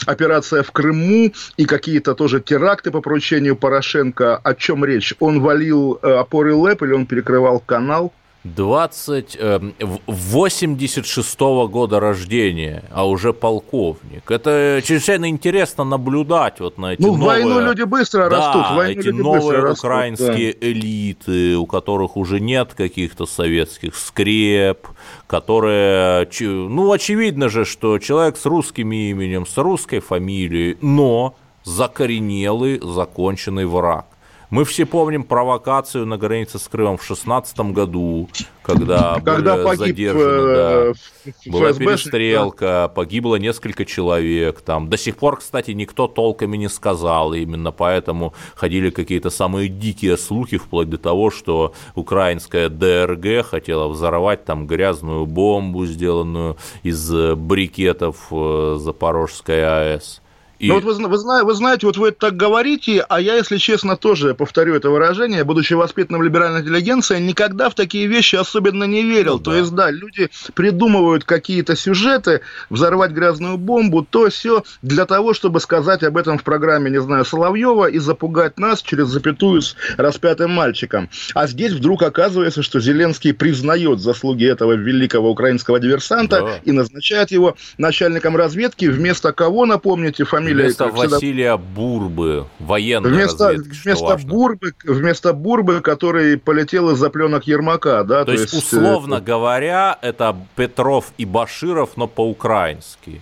[0.05, 4.35] операция в Крыму, и какие-то тоже теракты по поручению Порошенко.
[4.35, 5.15] О чем речь?
[5.19, 8.13] Он валил э, опоры ЛЭП или он перекрывал канал?
[8.45, 9.59] 20, э,
[10.05, 14.29] 86 -го года рождения, а уже полковник.
[14.29, 17.43] Это чрезвычайно интересно наблюдать вот на эти ну, новые...
[17.43, 18.77] войну люди быстро да, растут.
[18.77, 20.67] Войну эти новые растут, украинские да.
[20.67, 24.87] элиты, у которых уже нет каких-то советских скреп,
[25.25, 26.27] которые...
[26.39, 34.05] Ну, очевидно же, что человек с русским именем, с русской фамилией, но закоренелый, законченный враг.
[34.49, 38.29] Мы все помним провокацию на границе с Крымом в 16 году,
[38.61, 41.51] когда, когда были погиб, задержаны, да.
[41.51, 42.87] была перестрелка, да.
[42.87, 44.61] погибло несколько человек.
[44.61, 44.89] Там.
[44.89, 50.57] До сих пор, кстати, никто толками не сказал, именно поэтому ходили какие-то самые дикие слухи,
[50.57, 58.77] вплоть до того, что украинская ДРГ хотела взорвать там грязную бомбу, сделанную из брикетов э,
[58.79, 60.21] Запорожской АЭС.
[60.59, 60.67] И...
[60.67, 63.97] Ну вот вы, вы, вы знаете, вот вы это так говорите, а я, если честно,
[63.97, 69.33] тоже повторю это выражение, будучи воспитанным либеральной интеллигенцией, никогда в такие вещи особенно не верил.
[69.33, 69.43] Ну, да.
[69.51, 75.59] То есть, да, люди придумывают какие-то сюжеты, взорвать грязную бомбу, то все для того, чтобы
[75.59, 80.51] сказать об этом в программе, не знаю, Соловьева и запугать нас через запятую с распятым
[80.51, 81.09] мальчиком.
[81.33, 86.59] А здесь вдруг оказывается, что Зеленский признает заслуги этого великого украинского диверсанта да.
[86.63, 90.63] и назначает его начальником разведки вместо кого, напомните, фамилия фамилия.
[90.63, 98.03] Вместо Василия Бурбы, военной вместо, разведки, вместо Бурбы, вместо Бурбы, который полетел из-за пленок Ермака,
[98.03, 98.19] да.
[98.19, 99.25] То, то есть, есть, условно это...
[99.25, 103.21] говоря, это Петров и Баширов, но по-украински.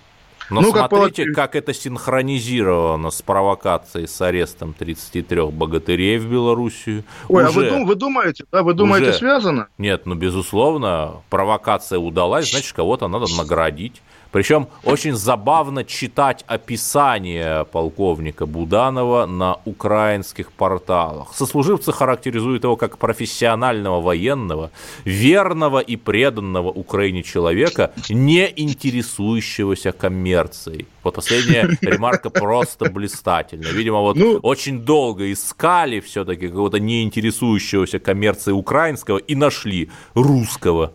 [0.49, 7.05] Но ну, смотрите, как, как это синхронизировано с провокацией с арестом 33 богатырей в Белоруссию.
[7.29, 9.67] Ой, уже, а вы, вы думаете, да, вы думаете, уже, связано?
[9.77, 14.01] Нет, ну, безусловно, провокация удалась, значит, кого-то надо наградить.
[14.33, 21.27] Причем очень забавно читать описание полковника Буданова на украинских порталах.
[21.35, 24.71] Сослуживцы характеризуют его как профессионального военного,
[25.05, 30.87] верного и преданного Украине человека, не интересующегося коммерцией.
[31.03, 33.71] Вот последняя ремарка просто блистательная.
[33.71, 40.93] Видимо, вот ну, очень долго искали все-таки какого-то не интересующегося коммерцией украинского и нашли русского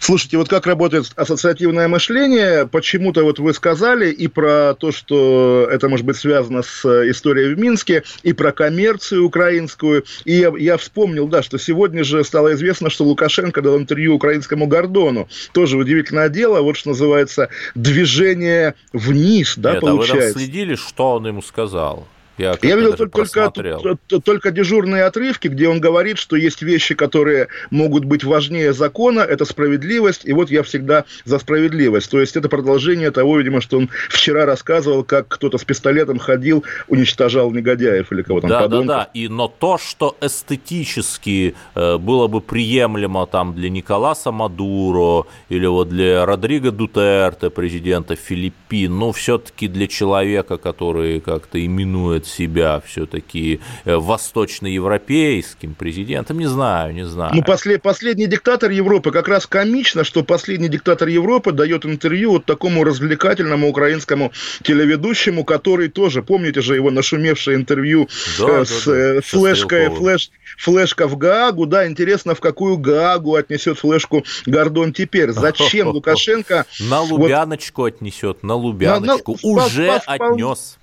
[0.00, 5.90] Слушайте, вот как работает ассоциативное мышление, почему-то вот вы сказали и про то, что это
[5.90, 10.78] может быть связано с э, историей в Минске, и про коммерцию украинскую, и я, я
[10.78, 16.30] вспомнил, да, что сегодня же стало известно, что Лукашенко дал интервью украинскому Гордону, тоже удивительное
[16.30, 20.14] дело, вот что называется движение вниз, да, Нет, получается.
[20.14, 22.08] А вы там следили, что он ему сказал?
[22.40, 27.48] Я, я видел только, только, только дежурные отрывки, где он говорит, что есть вещи, которые
[27.70, 32.10] могут быть важнее закона, это справедливость, и вот я всегда за справедливость.
[32.10, 36.64] То есть это продолжение того, видимо, что он вчера рассказывал, как кто-то с пистолетом ходил,
[36.88, 38.48] уничтожал негодяев или кого-то.
[38.48, 38.86] Да, подонков.
[38.86, 39.10] да, да.
[39.12, 45.90] И, но то, что эстетически э, было бы приемлемо там для Николаса Мадуро или вот
[45.90, 53.96] для Родриго Дутерте, президента Филиппин, ну, все-таки для человека, который как-то именует себя все-таки э,
[53.96, 57.32] восточноевропейским президентом, не знаю, не знаю.
[57.34, 62.44] Ну, послед, последний диктатор Европы, как раз комично, что последний диктатор Европы дает интервью вот
[62.44, 68.92] такому развлекательному украинскому телеведущему, который тоже, помните же его нашумевшее интервью да, э, с да,
[68.92, 68.98] да.
[68.98, 75.30] Э, флешкой, флеш, флешка в Гаагу, да, интересно, в какую Гаагу отнесет флешку Гордон теперь,
[75.30, 76.66] зачем Лукашенко...
[76.78, 80.79] На Лубяночку отнесет, на Лубяночку, уже отнес.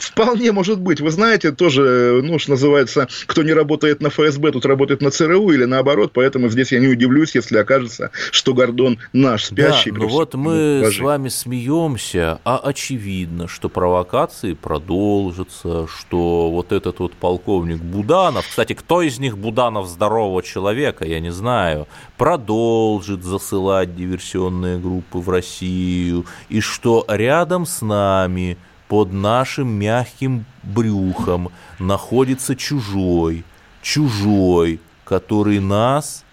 [0.00, 1.00] Вполне может быть.
[1.00, 5.50] Вы знаете, тоже, ну, что называется, кто не работает на ФСБ, тут работает на ЦРУ
[5.50, 9.90] или наоборот, поэтому здесь я не удивлюсь, если окажется, что Гордон наш спящий.
[9.90, 16.98] Да, ну вот мы с вами смеемся, а очевидно, что провокации продолжатся, что вот этот
[16.98, 21.86] вот полковник Буданов, кстати, кто из них Буданов здорового человека, я не знаю,
[22.16, 28.56] продолжит засылать диверсионные группы в Россию, и что рядом с нами–
[28.90, 33.44] под нашим мягким брюхом находится чужой,
[33.82, 36.24] чужой, который нас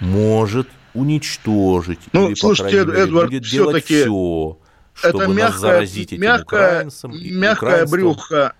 [0.00, 2.00] может уничтожить.
[2.12, 4.58] Ну, или, слушайте, мере, Эдвард, будет делать все,
[4.92, 6.90] чтобы это мягкое, нас заразить этим мягкое.
[7.04, 8.52] Мягкое брюхо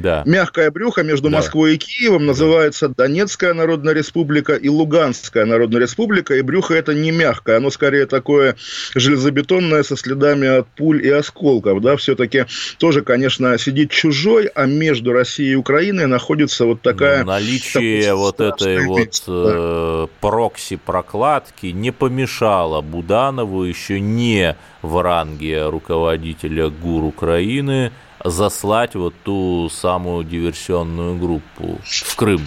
[0.00, 0.22] Да.
[0.26, 1.38] Мягкое брюхо между да.
[1.38, 6.34] Москвой и Киевом называется Донецкая Народная Республика и Луганская Народная Республика.
[6.34, 8.56] И брюхо это не мягкое, оно скорее такое
[8.94, 11.80] железобетонное со следами от пуль и осколков.
[11.82, 11.96] Да?
[11.96, 12.46] Все-таки
[12.78, 17.20] тоже, конечно, сидит чужой, а между Россией и Украиной находится вот такая...
[17.20, 26.68] Ну, наличие вот этой вот э, прокси-прокладки не помешало Буданову еще не в ранге руководителя
[26.68, 27.92] ГУР Украины
[28.24, 32.46] заслать вот ту самую диверсионную группу в Крым.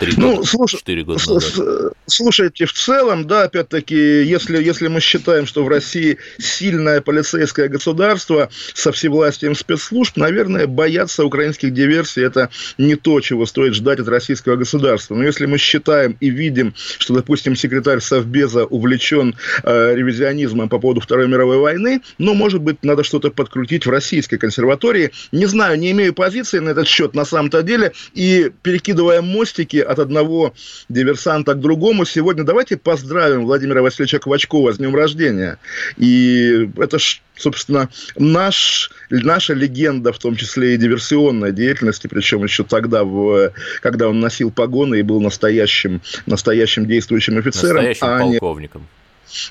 [0.00, 1.92] Три ну, года, слушай, 4 года назад.
[2.06, 8.48] Слушайте, в целом, да, опять-таки, если, если мы считаем, что в России сильное полицейское государство
[8.72, 14.56] со всевластием спецслужб, наверное, бояться украинских диверсий– это не то, чего стоит ждать от российского
[14.56, 15.14] государства.
[15.14, 21.02] Но если мы считаем и видим, что, допустим, секретарь Совбеза увлечен э, ревизионизмом по поводу
[21.02, 25.10] Второй мировой войны, ну, может быть, надо что-то подкрутить в российской консерватории.
[25.30, 29.98] Не знаю, не имею позиции на этот счет на самом-то деле, и перекидывая мостики от
[29.98, 30.54] одного
[30.88, 32.04] диверсанта к другому.
[32.04, 35.58] Сегодня давайте поздравим Владимира Васильевича Квачкова с днем рождения.
[35.96, 42.62] И это ж, собственно, наш, наша легенда, в том числе и диверсионной деятельности, причем еще
[42.62, 47.84] тогда, в, когда он носил погоны и был настоящим, настоящим действующим офицером.
[47.84, 48.82] Настоящим а полковником.
[48.82, 48.99] Не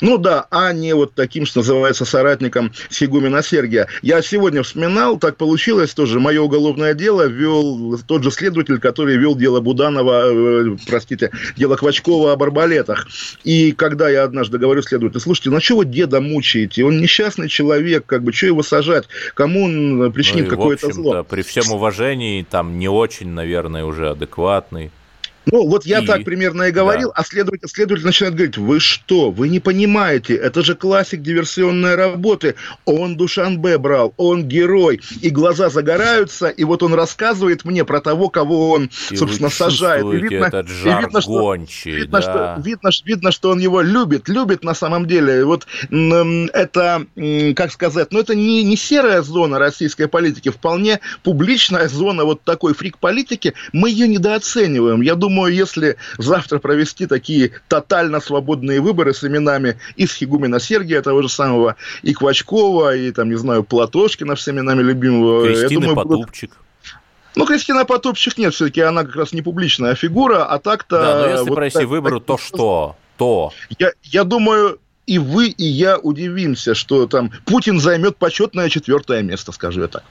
[0.01, 3.87] ну да, а не вот таким, что называется, соратником Сигумина Сергия.
[4.01, 9.35] Я сегодня вспоминал, так получилось тоже, мое уголовное дело вел тот же следователь, который вел
[9.35, 13.07] дело Буданова, э, простите, дело Квачкова об арбалетах.
[13.43, 16.83] И когда я однажды говорю следователю, слушайте, ну что вы деда мучаете?
[16.83, 19.05] Он несчастный человек, как бы, что его сажать?
[19.33, 21.23] Кому он причинит ну, какое-то зло?
[21.23, 24.91] При всем уважении, там не очень, наверное, уже адекватный.
[25.45, 26.05] Ну, вот я и...
[26.05, 27.15] так примерно и говорил, да.
[27.15, 32.55] а следователь, следователь начинает говорить, вы что, вы не понимаете, это же классик диверсионной работы,
[32.85, 38.29] он Душанбе брал, он герой, и глаза загораются, и вот он рассказывает мне про того,
[38.29, 40.05] кого он, и собственно, сажает.
[40.05, 42.21] И видно, этот жар и видно, что, видно, да.
[42.21, 45.45] что, видно, видно, что он его любит, любит на самом деле.
[45.45, 47.05] Вот это,
[47.55, 52.73] как сказать, ну, это не, не серая зона российской политики, вполне публичная зона вот такой
[52.73, 55.01] фрик-политики, мы ее недооцениваем.
[55.01, 61.01] Я думаю, думаю, если завтра провести такие тотально свободные выборы с именами из Хигумина Сергия,
[61.01, 65.45] того же самого, и Квачкова, и, там, не знаю, Платошкина, всеми нами любимого.
[65.45, 66.49] Кристины я думаю, Потупчик.
[66.49, 66.65] Будут...
[67.35, 70.99] Ну, Кристина Потупчик нет, все-таки она как раз не публичная фигура, а так-то...
[70.99, 72.95] Да, но если вот провести так, выборы, то что?
[73.17, 73.53] То.
[73.77, 79.51] Я, я думаю, и вы, и я удивимся, что там Путин займет почетное четвертое место,
[79.51, 80.03] скажу я так.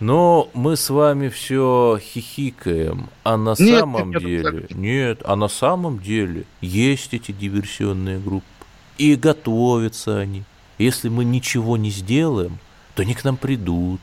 [0.00, 4.52] Но мы с вами все хихикаем, а на нет, самом нет, деле...
[4.52, 8.46] Нет, нет, а на самом деле есть эти диверсионные группы.
[8.98, 10.42] И готовятся они.
[10.78, 12.58] Если мы ничего не сделаем,
[12.94, 14.00] то они к нам придут.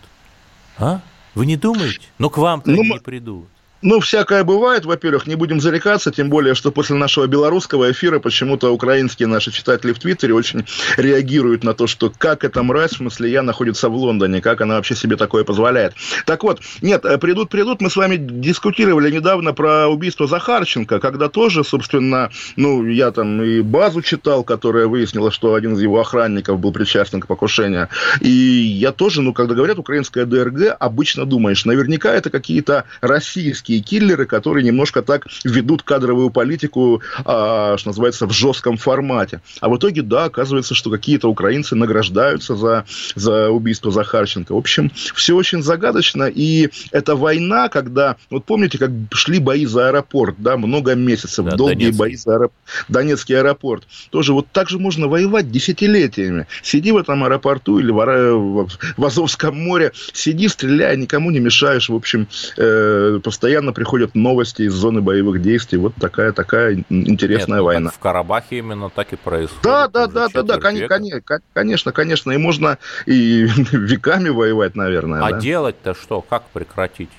[0.78, 1.02] А?
[1.36, 2.02] Вы не думаете?
[2.18, 3.48] Но к вам-то ну, не придут.
[3.82, 8.74] Ну, всякое бывает, во-первых, не будем зарекаться, тем более, что после нашего белорусского эфира почему-то
[8.74, 10.66] украинские наши читатели в Твиттере очень
[10.98, 14.76] реагируют на то, что как эта мразь, в смысле я, находится в Лондоне, как она
[14.76, 15.94] вообще себе такое позволяет.
[16.26, 21.30] Так вот, нет, э, придут, придут, мы с вами дискутировали недавно про убийство Захарченко, когда
[21.30, 26.60] тоже, собственно, ну, я там и базу читал, которая выяснила, что один из его охранников
[26.60, 27.88] был причастен к покушению,
[28.20, 33.80] и я тоже, ну, когда говорят украинская ДРГ, обычно думаешь, наверняка это какие-то российские российские
[33.82, 39.42] киллеры, которые немножко так ведут кадровую политику, а, что называется, в жестком формате.
[39.62, 44.54] А в итоге, да, оказывается, что какие-то украинцы награждаются за, за убийство Захарченко.
[44.54, 46.24] В общем, все очень загадочно.
[46.24, 51.56] И эта война, когда, вот помните, как шли бои за аэропорт, да, много месяцев, да,
[51.56, 52.00] долгие Донецкий.
[52.00, 52.54] бои за аэропорт,
[52.88, 53.84] Донецкий аэропорт.
[54.10, 56.48] Тоже вот так же можно воевать десятилетиями.
[56.64, 61.90] Сиди в этом аэропорту или в, в Азовском море, сиди, стреляй, никому не мешаешь.
[61.90, 62.28] В общем,
[62.58, 65.78] э, постоянно постоянно приходят новости из зоны боевых действий.
[65.78, 67.90] Вот такая такая интересная Нет, ну, война.
[67.92, 69.64] в Карабахе именно так и происходит.
[69.64, 71.22] Да, да, да, да, да, конечно,
[71.54, 75.26] конечно, конечно, и можно и веками воевать, наверное.
[75.26, 75.40] А да.
[75.40, 76.22] делать-то что?
[76.22, 77.10] Как прекратить?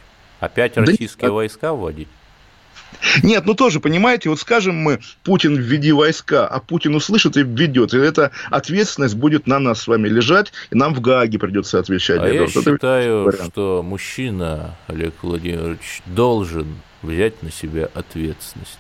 [0.40, 2.08] Опять да российские нет, войска вводить?
[3.22, 7.94] Нет, ну тоже, понимаете, вот скажем мы, Путин введи войска, а Путин услышит и введет.
[7.94, 12.20] И эта ответственность будет на нас с вами лежать, и нам в Гааге придется отвечать.
[12.20, 13.44] А я вот считаю, это...
[13.46, 16.66] что мужчина, Олег Владимирович, должен
[17.02, 18.78] взять на себя ответственность.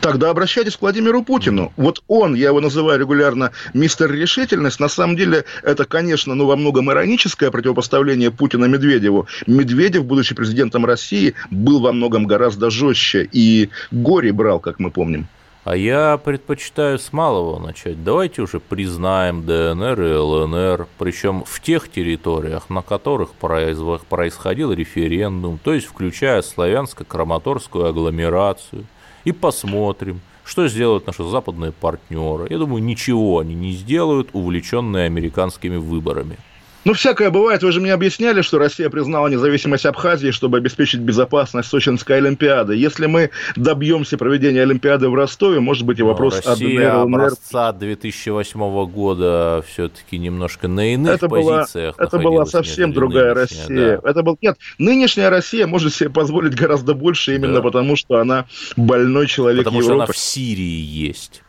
[0.00, 1.72] Тогда обращайтесь к Владимиру Путину.
[1.76, 6.56] Вот он, я его называю регулярно мистер решительность, на самом деле это, конечно, ну, во
[6.56, 9.26] многом ироническое противопоставление Путина Медведеву.
[9.46, 15.28] Медведев, будучи президентом России, был во многом гораздо жестче и горе брал, как мы помним.
[15.64, 18.04] А я предпочитаю с малого начать.
[18.04, 25.74] Давайте уже признаем ДНР и ЛНР, причем в тех территориях, на которых происходил референдум, то
[25.74, 28.84] есть включая славянско-краматорскую агломерацию,
[29.26, 32.46] и посмотрим, что сделают наши западные партнеры.
[32.48, 36.38] Я думаю, ничего они не сделают, увлеченные американскими выборами.
[36.86, 37.64] Ну, всякое бывает.
[37.64, 42.76] Вы же мне объясняли, что Россия признала независимость Абхазии, чтобы обеспечить безопасность Сочинской Олимпиады.
[42.76, 47.20] Если мы добьемся проведения Олимпиады в Ростове, может быть, и вопрос Но Россия о ДНР,
[47.22, 53.98] образца 2008 года все-таки немножко на иных это позициях была, Это была совсем другая Россия.
[54.00, 54.08] Да.
[54.08, 57.62] Это был, нет, нынешняя Россия может себе позволить гораздо больше именно да.
[57.62, 59.92] потому, что она больной человек Потому Европы.
[59.92, 61.42] что она в Сирии есть.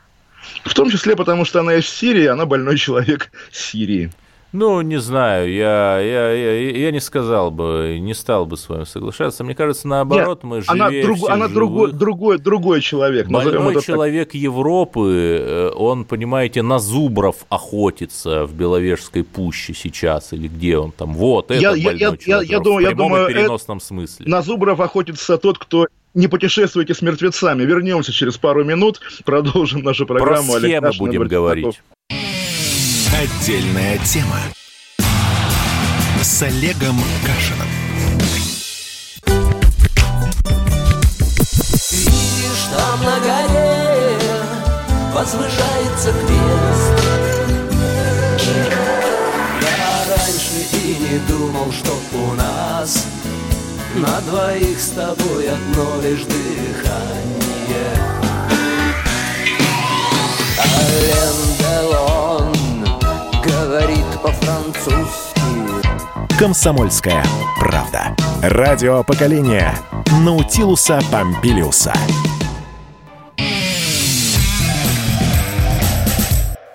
[0.63, 4.09] В том числе потому, что она из Сирии, она больной человек Сирии.
[4.53, 8.85] Ну, не знаю, я, я, я, я не сказал бы, не стал бы с вами
[8.85, 9.43] соглашаться.
[9.43, 13.27] Мне кажется, наоборот, Нет, мы живее Она, друг, она другой, другой, другой человек.
[13.27, 14.35] Больной человек так.
[14.35, 21.13] Европы, э, он, понимаете, на зубров охотится в Беловежской пуще сейчас, или где он там.
[21.13, 23.85] Вот, это я, больной я, человек я, я, в прямом я думаю, и переносном это,
[23.85, 24.25] смысле.
[24.27, 27.63] На зубров охотится тот, кто не путешествуйте с мертвецами.
[27.63, 30.53] Вернемся через пару минут, продолжим нашу программу.
[30.53, 31.81] Про схемы будем говорить.
[33.13, 34.39] Отдельная тема
[36.21, 37.67] с Олегом Кашиным.
[41.91, 44.17] Видишь, там на горе
[45.13, 46.95] возвышается крест.
[49.61, 53.05] Я раньше и не думал, что у нас
[53.95, 57.27] на двоих с тобой одно лишь дыхание.
[60.59, 62.56] Ален Делон
[63.47, 65.41] говорит по-французски.
[66.37, 67.23] Комсомольская
[67.59, 68.15] правда.
[68.41, 69.73] Радио поколения
[70.21, 71.93] Наутилуса Помпилиуса.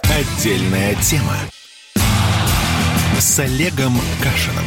[0.02, 1.36] Отдельная тема
[3.18, 4.64] с Олегом Кашиным.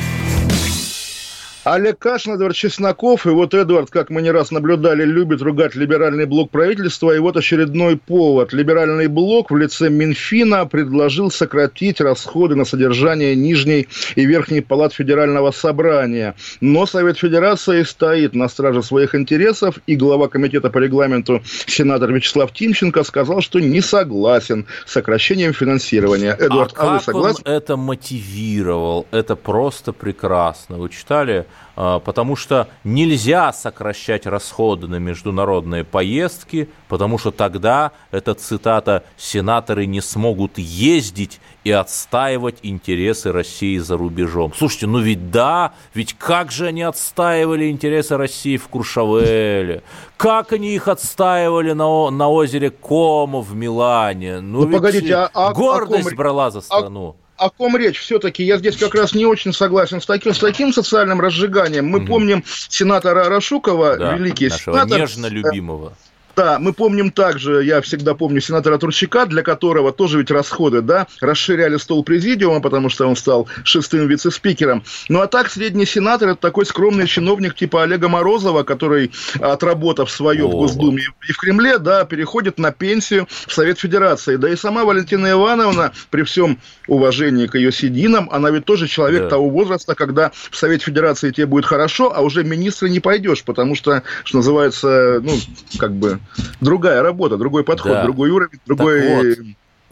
[1.66, 3.26] Олег Кашин, Эдвард Чесноков.
[3.26, 7.16] И вот Эдвард, как мы не раз наблюдали, любит ругать либеральный блок правительства.
[7.16, 8.54] И вот очередной повод.
[8.54, 15.50] Либеральный блок в лице Минфина предложил сократить расходы на содержание Нижней и Верхней палат Федерального
[15.50, 16.36] собрания.
[16.62, 19.80] Но Совет Федерации стоит на страже своих интересов.
[19.88, 26.38] И глава комитета по регламенту сенатор Вячеслав Тимченко сказал, что не согласен с сокращением финансирования.
[26.40, 27.44] Эдвард, а, а вы согласны?
[27.44, 29.08] он это мотивировал?
[29.10, 30.78] Это просто прекрасно.
[30.78, 39.04] Вы читали потому что нельзя сокращать расходы на международные поездки, потому что тогда, эта цитата,
[39.18, 44.54] сенаторы не смогут ездить и отстаивать интересы России за рубежом.
[44.56, 49.84] Слушайте, ну ведь да, ведь как же они отстаивали интересы России в Куршавеле,
[50.16, 54.40] как они их отстаивали на, на озере Комо в Милане.
[54.40, 57.16] Ну, ну погодите, а, а, гордость а, брала за страну.
[57.20, 58.00] А о ком речь?
[58.00, 61.88] Все-таки я здесь как раз не очень согласен с таким, с таким социальным разжиганием.
[61.88, 62.08] Мы угу.
[62.08, 65.00] помним сенатора Рашукова, да, великий сенатор.
[65.00, 65.94] нежно любимого.
[66.36, 71.08] Да, мы помним также, я всегда помню сенатора Турчака, для которого тоже ведь расходы, да,
[71.22, 74.84] расширяли стол президиума, потому что он стал шестым вице-спикером.
[75.08, 80.44] Ну а так, средний сенатор– это такой скромный чиновник типа Олега Морозова, который, отработав свое
[80.44, 80.48] О.
[80.48, 84.36] в Госдуме и в Кремле, да, переходит на пенсию в Совет Федерации.
[84.36, 89.24] Да и сама Валентина Ивановна, при всем уважении к ее сединам, она ведь тоже человек
[89.24, 89.30] да.
[89.30, 93.76] того возраста, когда в Совет Федерации тебе будет хорошо, а уже министры не пойдешь, потому
[93.76, 95.38] что, что называется, ну,
[95.78, 96.20] как бы
[96.62, 98.04] другая работа, другой подход, да.
[98.04, 99.36] другой уровень, другой...
[99.36, 99.38] вот,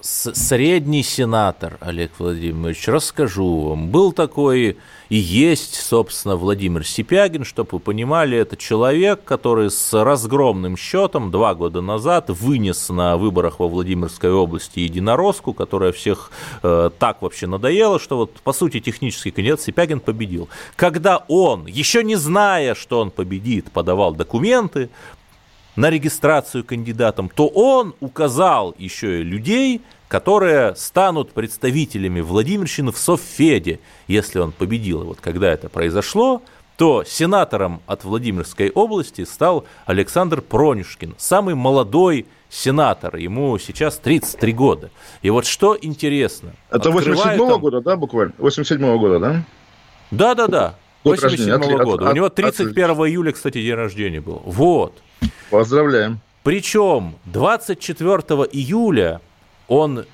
[0.03, 4.77] средний сенатор Олег Владимирович, расскажу вам, был такой
[5.07, 11.55] и есть, собственно, Владимир Сипягин, чтобы вы понимали, это человек, который с разгромным счетом два
[11.55, 16.31] года назад вынес на выборах во Владимирской области единороску, которая всех
[16.63, 20.49] э, так вообще надоела, что вот, по сути, технический кандидат Сипягин победил.
[20.75, 24.89] Когда он, еще не зная, что он победит, подавал документы,
[25.75, 33.79] на регистрацию кандидатом, то он указал еще и людей, которые станут представителями Владимирщины в Софеде,
[34.07, 35.01] если он победил.
[35.01, 36.43] И вот когда это произошло,
[36.77, 44.91] то сенатором от Владимирской области стал Александр Пронюшкин, самый молодой сенатор, ему сейчас 33 года.
[45.21, 46.53] И вот что интересно.
[46.69, 47.61] Это 87-го там...
[47.61, 48.33] года, да, буквально?
[48.37, 49.43] 87-го года, да?
[50.11, 52.05] Да-да-да, 87-го года.
[52.05, 52.97] От, У него 31 от...
[53.07, 54.41] июля, кстати, день рождения был.
[54.45, 55.01] Вот.
[55.49, 56.19] Поздравляем.
[56.43, 58.17] Причем 24
[58.51, 59.21] июля
[59.67, 60.05] он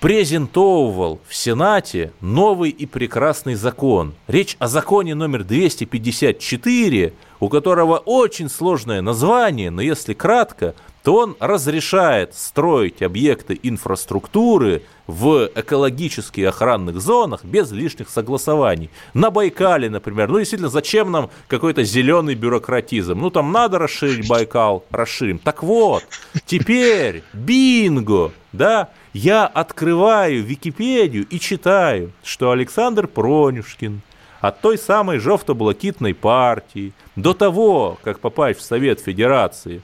[0.00, 4.14] презентовывал в Сенате новый и прекрасный закон.
[4.26, 11.36] Речь о законе номер 254, у которого очень сложное название, но если кратко, то он
[11.38, 18.90] разрешает строить объекты инфраструктуры в экологически охранных зонах без лишних согласований.
[19.14, 23.18] На Байкале, например, ну действительно, зачем нам какой-то зеленый бюрократизм?
[23.18, 25.38] Ну там надо расширить Байкал, расширим.
[25.38, 26.04] Так вот,
[26.46, 34.02] теперь, бинго, да, я открываю Википедию и читаю, что Александр Пронюшкин
[34.40, 39.82] от той самой жовто-блакитной партии до того, как попасть в Совет Федерации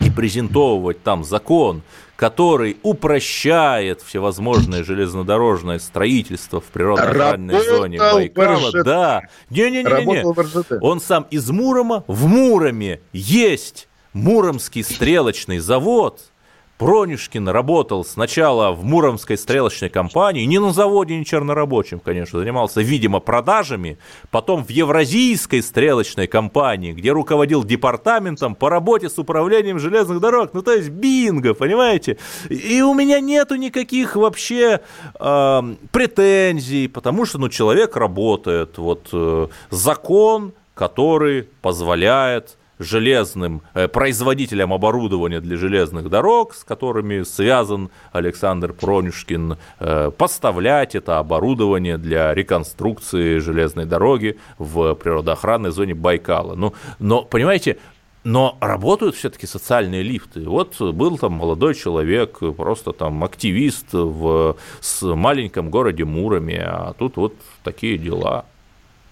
[0.00, 1.82] и презентовывать там закон,
[2.22, 8.84] который упрощает всевозможное железнодорожное строительство в природно-охранной зоне Байкала.
[8.84, 16.20] Да, не-не-не, он сам из Мурома, в Муроме есть Муромский стрелочный завод–
[16.78, 23.20] Пронюшкин работал сначала в Муромской стрелочной компании, не на заводе, не чернорабочим, конечно, занимался, видимо,
[23.20, 23.98] продажами,
[24.30, 30.62] потом в Евразийской стрелочной компании, где руководил департаментом по работе с управлением железных дорог, ну
[30.62, 32.18] то есть бинго, понимаете?
[32.48, 34.80] И у меня нету никаких вообще
[35.20, 35.62] э,
[35.92, 45.40] претензий, потому что, ну, человек работает, вот э, закон, который позволяет железным э, производителям оборудования
[45.40, 53.86] для железных дорог, с которыми связан Александр Пронюшкин, э, поставлять это оборудование для реконструкции железной
[53.86, 56.54] дороги в природоохранной зоне Байкала.
[56.54, 57.78] Ну, но, понимаете,
[58.24, 60.48] но работают все-таки социальные лифты.
[60.48, 67.16] Вот был там молодой человек, просто там активист в с маленьком городе Муроме, а тут
[67.16, 68.44] вот такие дела.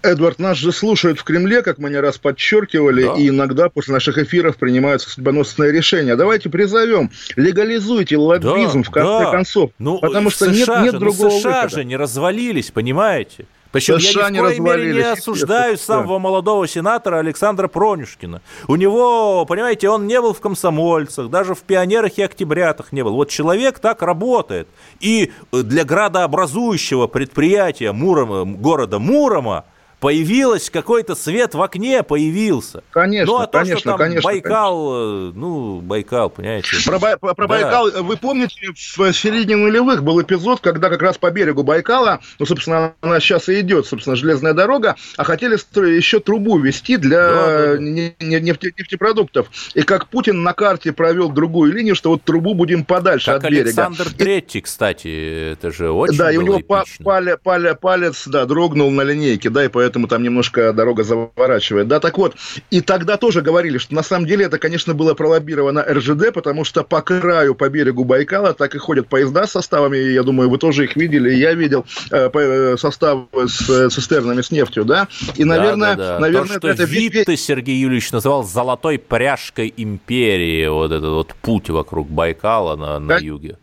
[0.03, 3.13] Эдвард, нас же слушают в Кремле, как мы не раз подчеркивали, да.
[3.13, 6.15] и иногда после наших эфиров принимаются судьбоносные решения.
[6.15, 9.31] Давайте призовем, легализуйте лоббизм да, в конце да.
[9.31, 11.75] концов, ну, потому что нет, же, нет ну, другого ну, США выхода.
[11.75, 13.45] же не развалились, понимаете?
[13.71, 18.41] Причем США я ни в коей мере не осуждаю самого молодого сенатора Александра Пронюшкина.
[18.67, 23.13] У него, понимаете, он не был в комсомольцах, даже в пионерах и октябрятах не был.
[23.13, 24.67] Вот человек так работает.
[24.99, 29.65] И для градообразующего предприятия Мурома, города Мурома
[30.01, 32.83] появилось, какой-то свет в окне появился.
[32.89, 34.29] Конечно, ну, а то, конечно, что там конечно.
[34.29, 35.29] Байкал, конечно.
[35.29, 36.67] Э, ну, Байкал, понимаете.
[36.85, 37.47] Про, про, про да.
[37.47, 42.45] Байкал, вы помните, в середине нулевых был эпизод, когда как раз по берегу Байкала, ну,
[42.47, 45.53] собственно, она сейчас и идет, собственно, железная дорога, а хотели
[45.95, 47.77] еще трубу вести для да, да, да.
[47.77, 49.51] Нефте, нефтепродуктов.
[49.75, 53.51] И как Путин на карте провел другую линию, что вот трубу будем подальше как от
[53.51, 53.67] берега.
[53.67, 58.89] Александр Третий, кстати, это же очень Да, и у него палец, палец, палец, да, дрогнул
[58.89, 61.89] на линейке, да, и поэтому поэтому там немножко дорога заворачивает.
[61.89, 62.35] Да, так вот,
[62.69, 66.83] и тогда тоже говорили, что на самом деле это, конечно, было пролоббировано РЖД, потому что
[66.83, 70.85] по краю, по берегу Байкала так и ходят поезда с составами, я думаю, вы тоже
[70.85, 75.95] их видели, я видел э, э состав с э, цистернами с нефтью, да, и, наверное...
[75.95, 76.19] Да, да, да.
[76.19, 76.83] наверное То, что это...
[76.85, 82.99] вид ты, Сергей Юрьевич, называл золотой пряжкой империи, вот этот вот путь вокруг Байкала на,
[82.99, 83.57] на юге.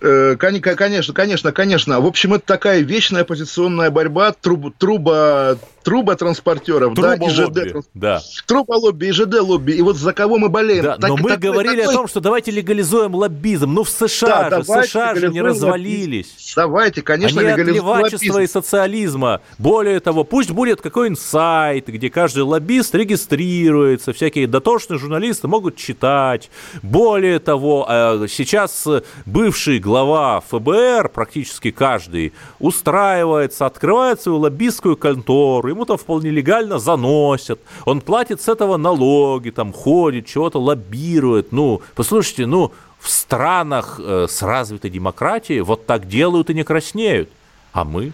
[0.00, 2.00] Э, конечно, конечно, конечно.
[2.00, 7.84] В общем, это такая вечная оппозиционная борьба труб, труба, труботранспортеров, да, и ЖД.
[7.94, 8.20] Да.
[8.46, 9.72] Труболобби и ЖД-лобби.
[9.72, 10.84] И вот за кого мы болеем.
[10.84, 11.94] Да, так, но мы так, говорили такой...
[11.94, 13.72] о том, что давайте легализуем лоббизм.
[13.72, 16.26] Ну, в США да, же, США же не развалились.
[16.26, 16.52] Лоббизм.
[16.56, 19.40] Давайте, конечно, Они легализуем от левачества и социализма.
[19.58, 26.50] Более того, пусть будет какой-нибудь сайт, где каждый лоббист регистрируется, всякие дотошные журналисты могут читать.
[26.82, 28.86] Более того, э, сейчас
[29.26, 37.58] бывший глава ФБР, практически каждый, устраивается, открывает свою лоббистскую контору, ему там вполне легально заносят,
[37.86, 41.52] он платит с этого налоги, там ходит, чего-то лоббирует.
[41.52, 42.70] Ну, послушайте, ну,
[43.00, 47.30] в странах э, с развитой демократией вот так делают и не краснеют.
[47.72, 48.12] А мы?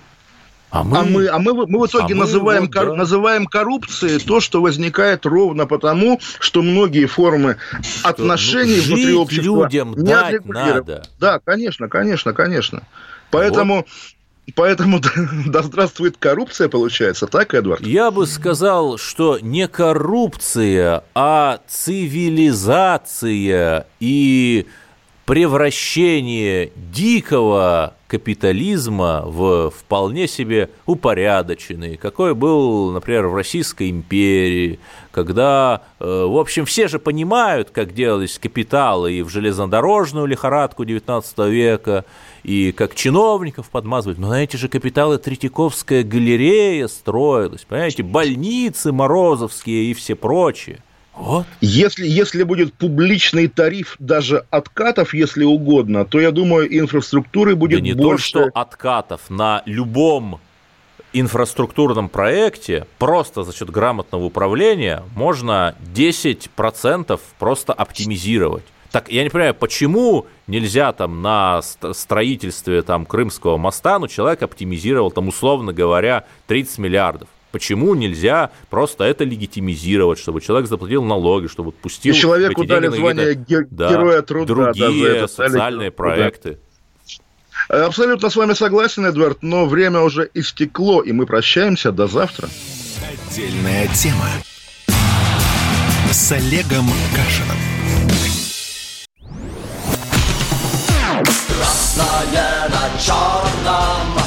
[0.71, 2.95] А мы, а мы, а мы, мы в итоге а называем, вот, кор, да.
[2.97, 9.65] называем коррупцией то, что возникает ровно потому, что многие формы что, отношений ну, внутри общества
[9.65, 11.05] людям не дать надо.
[11.21, 12.83] Да, конечно, конечно, конечно.
[13.31, 13.87] Поэтому вот.
[14.55, 15.01] Поэтому
[15.47, 17.81] да здравствует коррупция, получается, так, Эдвард?
[17.87, 23.07] Я бы сказал, что не коррупция, а цивилизация
[24.01, 24.67] и
[25.25, 34.79] превращение дикого капитализма в вполне себе упорядоченный, какой был, например, в Российской империи,
[35.11, 41.51] когда, э, в общем, все же понимают, как делались капиталы и в железнодорожную лихорадку XIX
[41.51, 42.05] века,
[42.45, 44.18] и как чиновников подмазывать.
[44.18, 50.81] Но на эти же капиталы Третьяковская галерея строилась, понимаете, больницы морозовские и все прочее.
[51.17, 51.47] Вот.
[51.61, 57.85] Если, если будет публичный тариф даже откатов, если угодно, то я думаю, инфраструктуры будет да
[57.85, 58.33] не больше.
[58.33, 60.41] то, что откатов на любом
[61.12, 68.65] инфраструктурном проекте просто за счет грамотного управления можно 10% просто оптимизировать.
[68.91, 75.11] Так я не понимаю, почему нельзя там на строительстве там Крымского моста, ну, человек оптимизировал
[75.11, 77.29] там, условно говоря, 30 миллиардов.
[77.55, 82.13] Почему нельзя просто это легитимизировать, чтобы человек заплатил налоги, чтобы пустил...
[82.13, 84.53] И человеку дали звание ге- да, Героя Труда.
[84.53, 86.59] Другие да, это социальные проекты.
[87.69, 91.93] Абсолютно с вами согласен, Эдвард, но время уже истекло, и мы прощаемся.
[91.93, 92.49] До завтра.
[93.31, 94.27] Отдельная тема
[96.11, 97.57] с Олегом Кашиным.
[101.47, 104.24] Красное на черном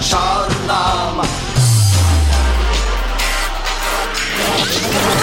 [0.00, 1.22] Черном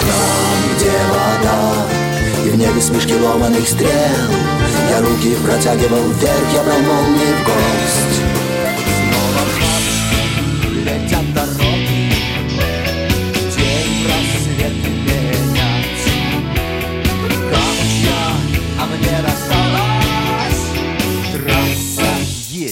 [0.00, 1.72] Там, где вода
[2.44, 3.90] И в небе смешки ломаных стрел.
[4.88, 8.22] Я руки протягивал вверх Я брал молнии в гость.
[9.10, 9.42] Снова
[10.84, 11.34] летят